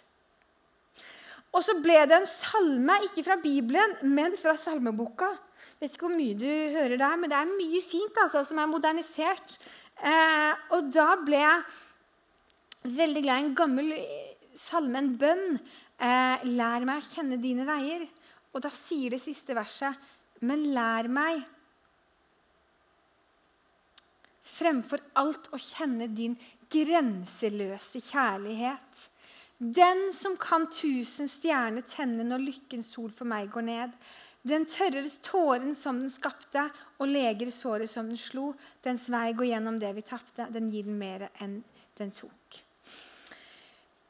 Og 1.54 1.62
så 1.62 1.76
ble 1.83 2.00
det 2.11 2.16
en 2.16 2.28
salme, 2.30 2.98
ikke 3.09 3.24
fra 3.26 3.38
Bibelen, 3.42 3.96
men 4.11 4.35
fra 4.38 4.57
salmeboka. 4.59 5.30
Jeg 5.74 5.88
vet 5.88 5.96
ikke 5.96 6.07
hvor 6.09 6.16
mye 6.16 6.38
du 6.38 6.50
hører 6.74 6.96
der, 6.98 7.16
men 7.18 7.30
det 7.30 7.38
er 7.38 7.50
mye 7.50 7.83
fint 7.83 8.20
altså, 8.22 8.42
som 8.46 8.59
er 8.62 8.70
modernisert. 8.70 9.59
Eh, 9.98 10.52
og 10.74 10.90
da 10.94 11.12
ble 11.22 11.42
jeg 11.42 12.94
veldig 12.98 13.22
glad 13.24 13.35
i 13.35 13.44
en 13.44 13.57
gammel 13.59 13.92
salme, 14.59 15.02
en 15.02 15.12
bønn. 15.18 15.59
Eh, 15.98 16.46
lær 16.54 16.87
meg 16.87 17.02
å 17.02 17.07
kjenne 17.07 17.38
dine 17.42 17.66
veier. 17.68 18.07
Og 18.54 18.62
da 18.62 18.70
sier 18.74 19.14
det 19.14 19.22
siste 19.22 19.54
verset, 19.59 19.98
men 20.46 20.66
lær 20.74 21.11
meg 21.11 21.42
fremfor 24.55 25.03
alt 25.21 25.51
å 25.53 25.61
kjenne 25.61 26.09
din 26.11 26.37
grenseløse 26.73 28.03
kjærlighet. 28.03 29.09
Den 29.59 30.09
som 30.17 30.35
kan 30.40 30.67
tusen 30.73 31.31
stjerner 31.31 31.87
tenne 31.87 32.27
når 32.27 32.43
lykkens 32.43 32.90
sol 32.97 33.12
for 33.14 33.29
meg 33.31 33.53
går 33.55 33.67
ned. 33.69 33.95
Den 34.45 34.67
tørrer 34.69 35.07
tåren 35.25 35.73
som 35.79 36.01
den 36.03 36.12
skapte, 36.12 36.67
og 37.01 37.09
leger 37.09 37.49
såret 37.55 37.88
som 37.88 38.11
den 38.11 38.21
slo. 38.21 38.51
Dens 38.85 39.07
vei 39.12 39.31
går 39.33 39.55
gjennom 39.55 39.79
det 39.81 39.95
vi 39.97 40.05
tapte. 40.05 40.51
Den 40.53 40.69
gir 40.73 40.85
den 40.85 40.99
mer 41.01 41.31
enn 41.40 41.62
den 41.97 42.12
tok. 42.12 42.61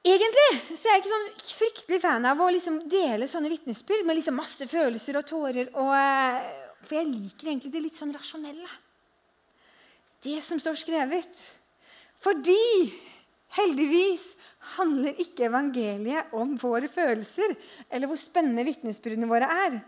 Egentlig 0.04 0.76
så 0.76 0.88
er 0.88 0.96
jeg 0.96 1.02
ikke 1.04 1.12
sånn 1.12 1.28
fryktelig 1.48 2.00
fan 2.02 2.26
av 2.28 2.40
å 2.42 2.50
liksom 2.52 2.82
dele 2.92 3.28
sånne 3.30 3.52
vitnesbyrd 3.52 4.04
med 4.04 4.18
liksom 4.18 4.36
masse 4.36 4.66
følelser 4.68 5.16
og 5.20 5.28
tårer. 5.30 5.70
Og, 5.80 5.92
eh, 5.96 6.74
for 6.82 6.98
jeg 6.98 7.12
liker 7.12 7.48
egentlig 7.48 7.72
det 7.72 7.84
litt 7.86 8.00
sånn 8.00 8.12
rasjonelle. 8.12 8.68
Det 10.24 10.40
som 10.44 10.60
står 10.60 10.78
skrevet. 10.80 11.40
Fordi 12.24 12.90
heldigvis 13.54 14.30
handler 14.74 15.20
ikke 15.20 15.48
evangeliet 15.50 16.32
om 16.34 16.56
våre 16.58 16.88
følelser 16.90 17.52
eller 17.90 18.08
hvor 18.08 18.18
spennende 18.18 18.64
vitnesbyrdene 18.66 19.28
våre 19.30 19.48
er. 19.66 19.78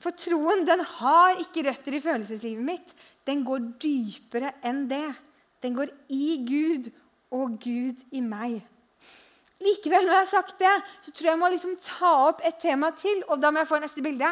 For 0.00 0.16
troen 0.16 0.64
den 0.66 0.82
har 0.98 1.40
ikke 1.42 1.66
røtter 1.68 1.96
i 1.96 2.02
følelseslivet 2.04 2.64
mitt. 2.64 2.94
Den 3.28 3.44
går 3.46 3.70
dypere 3.80 4.56
enn 4.64 4.84
det. 4.90 5.06
Den 5.64 5.76
går 5.76 5.92
i 6.12 6.28
Gud 6.44 6.90
og 7.32 7.58
Gud 7.62 8.00
i 8.12 8.20
meg. 8.24 8.60
Likevel, 9.64 10.04
når 10.04 10.12
jeg 10.12 10.24
har 10.24 10.28
sagt 10.32 10.58
det, 10.60 10.72
så 11.00 11.12
tror 11.12 11.28
jeg 11.28 11.32
jeg 11.32 11.40
må 11.40 11.48
liksom 11.52 11.76
ta 11.80 12.10
opp 12.26 12.42
et 12.44 12.58
tema 12.60 12.90
til. 12.98 13.22
Og 13.30 13.40
da 13.40 13.52
må 13.52 13.62
jeg 13.62 13.70
få 13.70 13.80
neste 13.80 14.04
bilde. 14.04 14.28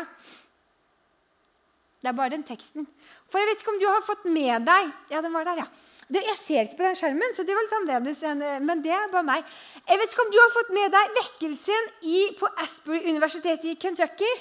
Det 2.03 2.11
er 2.11 2.19
bare 2.19 2.35
den 2.35 2.43
teksten. 2.43 2.87
For 3.31 3.39
jeg 3.39 3.49
vet 3.49 3.63
ikke 3.63 3.73
om 3.73 3.81
du 3.81 3.87
har 3.87 4.03
fått 4.03 4.25
med 4.27 4.65
deg 4.67 4.89
Ja, 5.13 5.21
den 5.23 5.35
var 5.35 5.47
der, 5.47 5.63
ja. 5.63 5.69
Jeg 6.13 6.37
ser 6.37 6.67
ikke 6.67 6.81
på 6.81 6.85
den 6.85 6.97
skjermen, 6.99 7.31
så 7.33 7.45
det 7.47 7.55
var 7.57 7.65
litt 7.65 7.77
annerledes. 7.79 8.23
Enn, 8.27 8.43
men 8.67 8.83
det 8.85 8.91
er 8.93 9.13
bare 9.13 9.25
meg. 9.25 9.53
Jeg 9.87 10.01
vet 10.01 10.13
ikke 10.13 10.25
om 10.27 10.33
du 10.35 10.41
har 10.41 10.51
fått 10.53 10.73
med 10.75 10.93
deg 10.93 11.15
vekkelsen 11.21 11.93
i, 12.11 12.19
på 12.37 12.51
Asbury-universitetet 12.65 13.71
i 13.71 13.79
Kentucky. 13.81 14.33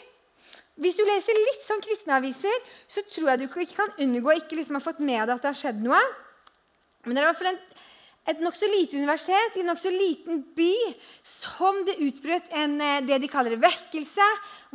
Hvis 0.81 0.97
du 0.97 1.05
leser 1.05 1.37
litt 1.37 1.63
sånn 1.63 1.83
kristne 1.85 2.17
aviser, 2.17 2.57
så 2.89 3.05
tror 3.07 3.31
jeg 3.31 3.43
du 3.43 3.45
ikke 3.47 3.77
kan 3.77 3.93
unngå 4.03 4.35
ikke 4.41 4.57
liksom 4.57 4.79
ha 4.79 4.83
fått 4.83 4.99
med 4.99 5.21
deg 5.21 5.35
at 5.37 5.45
det 5.45 5.51
har 5.51 5.61
skjedd 5.61 5.79
noe. 5.85 6.01
Men 7.05 7.13
det 7.13 7.21
er 7.21 7.27
i 7.27 7.29
hvert 7.29 7.39
fall 7.39 7.53
en 7.53 7.63
et 8.29 8.41
nokså 8.43 8.67
lite 8.69 8.99
universitet 8.99 9.55
i 9.57 9.63
en 9.63 9.71
nokså 9.71 9.89
liten 9.89 10.43
by 10.55 10.73
som 11.25 11.79
det 11.87 11.97
utbrøt 12.05 12.51
en, 12.53 12.75
eh, 12.81 12.99
det 13.01 13.17
de 13.23 13.29
kaller 13.31 13.57
vekkelse, 13.57 14.27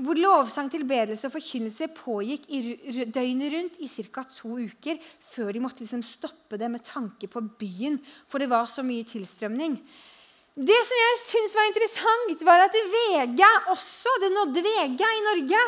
hvor 0.02 0.18
lovsang, 0.18 0.70
tilbedelse 0.70 1.28
og 1.28 1.36
forkynnelse 1.36 1.88
pågikk 1.94 2.48
i 2.50 3.06
døgnet 3.06 3.52
rundt 3.54 3.78
i 3.78 3.88
ca. 3.88 4.24
to 4.24 4.58
uker 4.58 4.98
før 5.30 5.52
de 5.52 5.62
måtte 5.62 5.84
liksom 5.84 6.02
stoppe 6.02 6.58
det 6.58 6.70
med 6.70 6.82
tanke 6.84 7.30
på 7.30 7.40
byen, 7.58 8.00
for 8.28 8.38
det 8.38 8.50
var 8.50 8.66
så 8.66 8.82
mye 8.82 9.06
tilstrømning. 9.06 9.78
Det 10.56 10.76
som 10.88 10.96
jeg 10.96 11.16
synes 11.20 11.52
var 11.52 11.66
interessant, 11.68 12.42
var 12.48 12.62
at 12.64 12.76
VG 12.88 13.42
også, 13.74 14.12
det 14.22 14.30
nådde 14.32 14.62
VG 14.64 15.02
i 15.04 15.24
Norge 15.26 15.58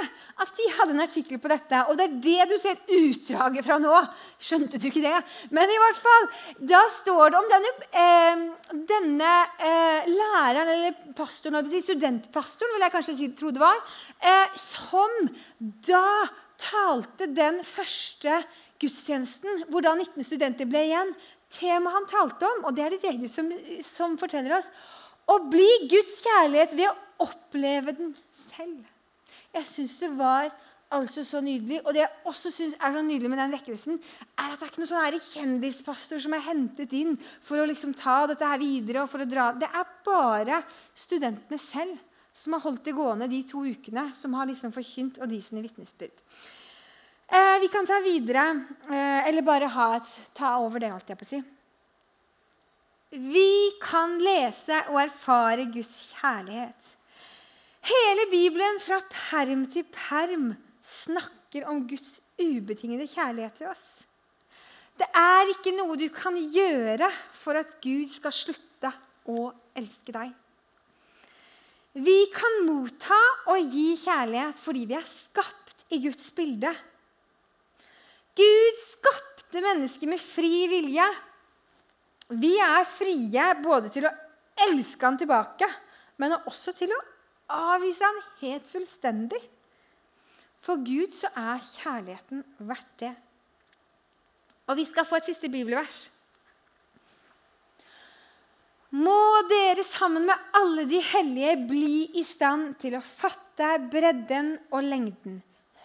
at 0.41 0.53
de 0.57 0.69
hadde 0.79 0.95
en 0.95 1.03
artikkel 1.05 1.41
på 1.43 1.51
dette. 1.53 1.83
Og 1.91 1.99
det 1.99 2.07
er 2.07 2.15
det 2.25 2.47
du 2.49 2.55
ser 2.57 2.81
utdraget 2.97 3.67
fra 3.67 3.77
nå. 3.83 3.99
Skjønte 4.41 4.81
du 4.81 4.87
ikke 4.89 5.05
det? 5.05 5.19
Men 5.53 5.69
i 5.69 5.77
hvert 5.83 6.01
fall, 6.01 6.29
da 6.73 6.81
står 6.95 7.35
det 7.35 7.41
om 7.43 7.51
denne, 7.53 7.75
eh, 8.01 8.47
denne 8.95 9.35
eh, 9.61 10.09
læreren, 10.09 10.73
eller 10.79 11.15
pastoren, 11.19 11.69
studentpastoren, 11.69 12.73
vil 12.79 12.87
jeg 12.87 12.97
kanskje 12.97 13.19
si, 13.21 13.33
tro 13.37 13.53
det 13.53 13.61
var, 13.61 13.85
eh, 14.25 14.57
som 14.57 15.21
da 15.61 16.31
talte 16.57 17.29
den 17.29 17.61
første 17.61 18.41
gudstjenesten, 18.81 19.67
hvor 19.69 19.85
da 19.85 19.93
19 19.99 20.25
studenter 20.25 20.65
ble 20.71 20.89
igjen 20.89 21.13
temaet 21.53 21.97
han 21.97 22.09
talte 22.11 22.49
om, 22.53 22.65
og 22.69 22.77
det 22.77 22.85
er 22.85 22.95
det 22.95 23.03
VG 23.03 23.27
som, 23.33 23.51
som 23.87 24.17
forteller 24.21 24.59
oss, 24.59 24.71
å 25.29 25.39
bli 25.51 25.69
Guds 25.91 26.21
kjærlighet 26.25 26.73
ved 26.77 26.89
å 26.91 27.29
oppleve 27.29 27.95
den 27.97 28.15
selv. 28.49 28.87
Jeg 29.55 29.69
syns 29.69 29.99
det 30.01 30.11
var 30.17 30.51
altså 30.95 31.25
så 31.27 31.41
nydelig. 31.45 31.81
Og 31.85 31.95
det 31.95 32.03
jeg 32.03 32.29
også 32.29 32.53
syns 32.53 32.77
er 32.77 32.95
så 32.95 33.03
nydelig 33.05 33.31
med 33.33 33.41
den 33.43 33.55
vekkelsen, 33.57 33.99
er 34.39 34.53
at 34.53 34.61
det 34.61 34.69
er 34.69 34.73
ikke 34.73 34.83
noen 34.83 34.91
sånn 34.93 35.33
kjendispastor 35.35 36.23
som 36.25 36.37
er 36.37 36.45
hentet 36.47 36.95
inn 36.97 37.17
for 37.45 37.61
å 37.61 37.67
liksom 37.69 37.95
ta 37.99 38.23
dette 38.31 38.49
her 38.49 38.61
videre. 38.63 39.03
og 39.03 39.11
for 39.13 39.25
å 39.25 39.29
dra. 39.29 39.51
Det 39.53 39.69
er 39.69 39.91
bare 40.07 40.63
studentene 40.95 41.61
selv 41.61 41.99
som 42.39 42.55
har 42.55 42.63
holdt 42.63 42.85
det 42.87 42.95
gående 42.95 43.29
de 43.29 43.43
to 43.51 43.65
ukene, 43.67 44.13
som 44.15 44.35
har 44.39 44.47
liksom 44.47 44.73
forkynt, 44.73 45.19
og 45.19 45.29
de 45.29 45.41
sine 45.43 45.65
vitnesbyrd. 45.65 46.23
Eh, 47.29 47.61
vi 47.61 47.69
kan 47.69 47.87
ta 47.87 48.01
videre, 48.01 48.65
eh, 48.89 49.29
eller 49.29 49.43
bare 49.43 49.69
et, 49.97 50.13
ta 50.33 50.57
over 50.59 50.81
det, 50.81 50.91
holdt 50.91 51.09
jeg 51.09 51.19
på 51.19 51.27
å 51.27 51.29
si. 51.29 51.43
Vi 53.11 53.73
kan 53.81 54.17
lese 54.21 54.81
og 54.89 55.03
erfare 55.03 55.67
Guds 55.69 56.15
kjærlighet. 56.15 56.97
Hele 57.85 58.27
Bibelen 58.31 58.81
fra 58.81 59.03
perm 59.13 59.67
til 59.73 59.85
perm 59.93 60.51
snakker 60.85 61.69
om 61.69 61.87
Guds 61.89 62.21
ubetingede 62.41 63.09
kjærlighet 63.09 63.61
til 63.61 63.71
oss. 63.73 63.87
Det 64.99 65.09
er 65.15 65.53
ikke 65.53 65.77
noe 65.77 65.97
du 66.01 66.09
kan 66.11 66.37
gjøre 66.37 67.09
for 67.37 67.61
at 67.61 67.77
Gud 67.85 68.09
skal 68.11 68.35
slutte 68.35 68.93
å 69.29 69.51
elske 69.77 70.13
deg. 70.17 70.33
Vi 71.99 72.19
kan 72.33 72.63
motta 72.67 73.19
og 73.53 73.73
gi 73.73 73.97
kjærlighet 74.01 74.61
fordi 74.61 74.87
vi 74.89 74.97
er 74.97 75.09
skapt 75.09 75.93
i 75.93 76.01
Guds 76.03 76.33
bilde. 76.37 76.73
Gud 78.39 78.81
skapte 78.83 79.63
mennesker 79.65 80.11
med 80.11 80.23
fri 80.23 80.67
vilje. 80.71 81.07
Vi 82.39 82.55
er 82.63 82.89
frie 82.89 83.47
både 83.63 83.91
til 83.93 84.07
å 84.09 84.17
elske 84.69 85.07
han 85.07 85.19
tilbake, 85.19 85.69
men 86.21 86.37
også 86.39 86.75
til 86.77 86.93
å 86.93 87.05
avvise 87.75 88.05
han 88.05 88.21
helt 88.43 88.69
fullstendig. 88.69 89.41
For 90.65 90.83
Gud 90.85 91.15
så 91.17 91.31
er 91.39 91.65
kjærligheten 91.79 92.45
verdt 92.69 92.95
det. 93.05 93.15
Og 94.69 94.77
vi 94.77 94.85
skal 94.89 95.07
få 95.09 95.19
et 95.19 95.29
siste 95.31 95.49
bibelvers. 95.49 96.09
Må 98.99 99.21
dere 99.49 99.85
sammen 99.85 100.25
med 100.29 100.53
alle 100.57 100.87
de 100.89 101.01
hellige 101.05 101.57
bli 101.69 102.09
i 102.21 102.25
stand 102.25 102.75
til 102.81 102.97
å 102.97 103.05
fatte 103.05 103.75
bredden 103.93 104.55
og 104.73 104.85
lengden, 104.85 105.43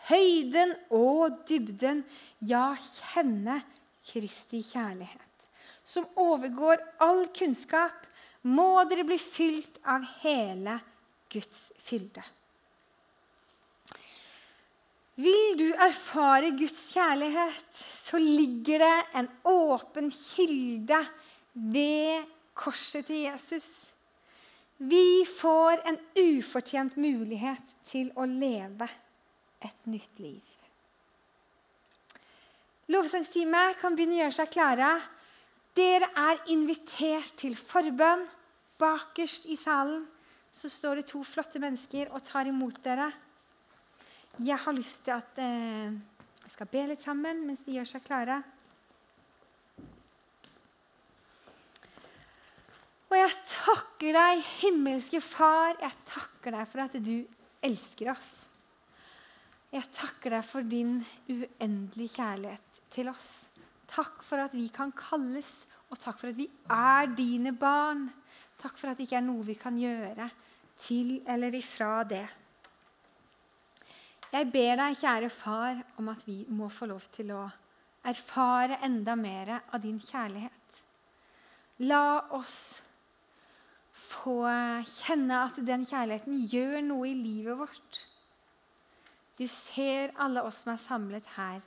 høyden 0.10 0.74
og 0.94 1.44
dybden, 1.48 2.04
ja, 2.44 2.74
kjenne 3.14 3.62
Kristi 4.04 4.60
kjærlighet, 4.68 5.48
som 5.88 6.08
overgår 6.20 6.82
all 7.04 7.26
kunnskap, 7.36 8.04
må 8.44 8.84
dere 8.90 9.06
bli 9.08 9.18
fylt 9.22 9.80
av 9.88 10.04
hele 10.24 10.76
Guds 11.32 11.70
fylde. 11.80 12.24
Vil 15.24 15.54
du 15.60 15.68
erfare 15.78 16.50
Guds 16.58 16.90
kjærlighet, 16.92 17.70
så 17.78 18.18
ligger 18.18 18.82
det 18.82 18.96
en 19.20 19.30
åpen 19.46 20.10
kilde 20.12 21.00
ved 21.54 22.26
korset 22.58 23.06
til 23.08 23.28
Jesus. 23.28 23.70
Vi 24.84 25.24
får 25.30 25.86
en 25.88 26.00
ufortjent 26.18 26.98
mulighet 26.98 27.76
til 27.86 28.10
å 28.18 28.26
leve 28.28 28.90
et 29.64 29.90
nytt 29.90 30.20
liv. 30.24 30.44
Lovsangsteamet 32.92 33.80
kan 33.80 33.96
begynne 33.96 34.18
å 34.18 34.22
gjøre 34.26 34.38
seg 34.38 34.52
klare. 34.54 34.94
Dere 35.74 36.10
er 36.20 36.42
invitert 36.54 37.36
til 37.40 37.56
forbønn. 37.58 38.26
Bakerst 38.82 39.46
i 39.48 39.56
salen 39.56 40.04
så 40.54 40.70
står 40.70 41.00
det 41.00 41.10
to 41.10 41.22
flotte 41.26 41.62
mennesker 41.62 42.12
og 42.14 42.26
tar 42.28 42.50
imot 42.50 42.82
dere. 42.86 43.08
Jeg 44.42 44.58
har 44.60 44.76
lyst 44.76 45.06
til 45.06 45.14
at 45.16 45.40
eh, 45.40 45.94
vi 46.44 46.52
skal 46.52 46.70
be 46.70 46.84
litt 46.90 47.06
sammen 47.06 47.46
mens 47.48 47.64
de 47.66 47.78
gjør 47.78 47.90
seg 47.94 48.06
klare. 48.06 48.42
Og 53.14 53.20
jeg 53.20 53.34
takker 53.46 54.16
deg, 54.18 54.40
himmelske 54.64 55.22
Far, 55.22 55.76
jeg 55.78 55.94
takker 56.10 56.56
deg 56.58 56.70
for 56.72 56.82
at 56.82 56.96
du 56.98 57.20
elsker 57.64 58.10
oss. 58.16 58.43
Jeg 59.74 59.90
takker 59.90 60.36
deg 60.36 60.46
for 60.46 60.66
din 60.70 61.00
uendelige 61.26 62.20
kjærlighet 62.20 62.82
til 62.94 63.10
oss. 63.10 63.30
Takk 63.90 64.22
for 64.26 64.44
at 64.44 64.54
vi 64.54 64.68
kan 64.74 64.94
kalles, 64.94 65.50
og 65.90 65.98
takk 65.98 66.20
for 66.20 66.30
at 66.30 66.38
vi 66.38 66.46
er 66.70 67.10
dine 67.18 67.56
barn. 67.58 68.06
Takk 68.62 68.78
for 68.78 68.92
at 68.92 69.00
det 69.00 69.08
ikke 69.08 69.18
er 69.18 69.26
noe 69.26 69.46
vi 69.48 69.58
kan 69.58 69.80
gjøre 69.82 70.30
til 70.78 71.16
eller 71.30 71.58
ifra 71.58 72.04
det. 72.06 72.26
Jeg 74.34 74.50
ber 74.54 74.78
deg, 74.78 75.02
kjære 75.02 75.34
far, 75.34 75.82
om 76.02 76.14
at 76.14 76.24
vi 76.26 76.40
må 76.54 76.70
få 76.74 76.90
lov 76.90 77.10
til 77.14 77.34
å 77.34 77.44
erfare 78.06 78.80
enda 78.86 79.18
mer 79.18 79.56
av 79.58 79.82
din 79.82 80.00
kjærlighet. 80.02 80.82
La 81.90 82.30
oss 82.38 82.82
få 83.94 84.42
kjenne 85.02 85.46
at 85.50 85.62
den 85.66 85.86
kjærligheten 85.90 86.42
gjør 86.50 86.82
noe 86.86 87.10
i 87.10 87.18
livet 87.18 87.62
vårt. 87.62 88.04
Du 89.38 89.48
ser 89.48 90.14
alle 90.22 90.44
oss 90.46 90.62
som 90.64 90.74
er 90.74 90.82
samlet 90.82 91.30
her 91.36 91.62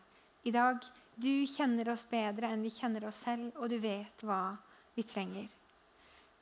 i 0.47 0.53
dag. 0.55 0.79
Du 1.17 1.47
kjenner 1.51 1.89
oss 1.91 2.07
bedre 2.11 2.53
enn 2.53 2.63
vi 2.63 2.71
kjenner 2.71 3.09
oss 3.09 3.19
selv, 3.25 3.51
og 3.57 3.71
du 3.73 3.79
vet 3.83 4.23
hva 4.27 4.57
vi 4.95 5.03
trenger. 5.07 5.49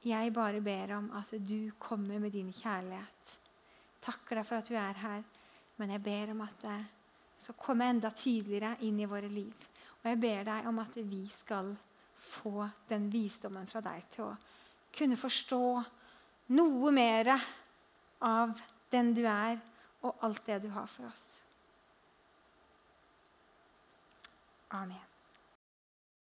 Jeg 0.04 0.34
bare 0.36 0.60
ber 0.60 0.98
om 0.98 1.06
at 1.16 1.30
du 1.40 1.70
kommer 1.80 2.20
med 2.20 2.34
din 2.34 2.50
kjærlighet. 2.52 3.38
Takker 4.04 4.36
deg 4.36 4.48
for 4.48 4.60
at 4.60 4.68
du 4.68 4.76
er 4.76 5.00
her. 5.00 5.22
Men 5.80 5.94
jeg 5.94 6.04
ber 6.04 6.34
om 6.34 6.42
at 6.44 6.58
det 6.62 6.76
skal 7.40 7.56
komme 7.58 7.88
enda 7.88 8.10
tydeligere 8.14 8.76
inn 8.86 9.00
i 9.00 9.08
våre 9.08 9.30
liv. 9.32 9.68
Og 10.02 10.10
jeg 10.10 10.20
ber 10.20 10.44
deg 10.46 10.68
om 10.68 10.78
at 10.82 10.98
vi 11.00 11.24
skal 11.32 11.72
få 12.24 12.68
den 12.88 13.08
visdommen 13.12 13.66
fra 13.68 13.80
deg 13.84 14.04
til 14.12 14.28
å 14.28 14.34
kunne 14.94 15.18
forstå 15.18 15.64
noe 16.54 16.92
mer 16.94 17.32
av 18.24 18.52
den 18.92 19.10
du 19.16 19.24
er, 19.26 19.58
og 20.04 20.20
alt 20.26 20.46
det 20.46 20.60
du 20.62 20.68
har 20.68 20.86
for 20.86 21.08
oss. 21.08 21.24
Amen. 24.74 25.13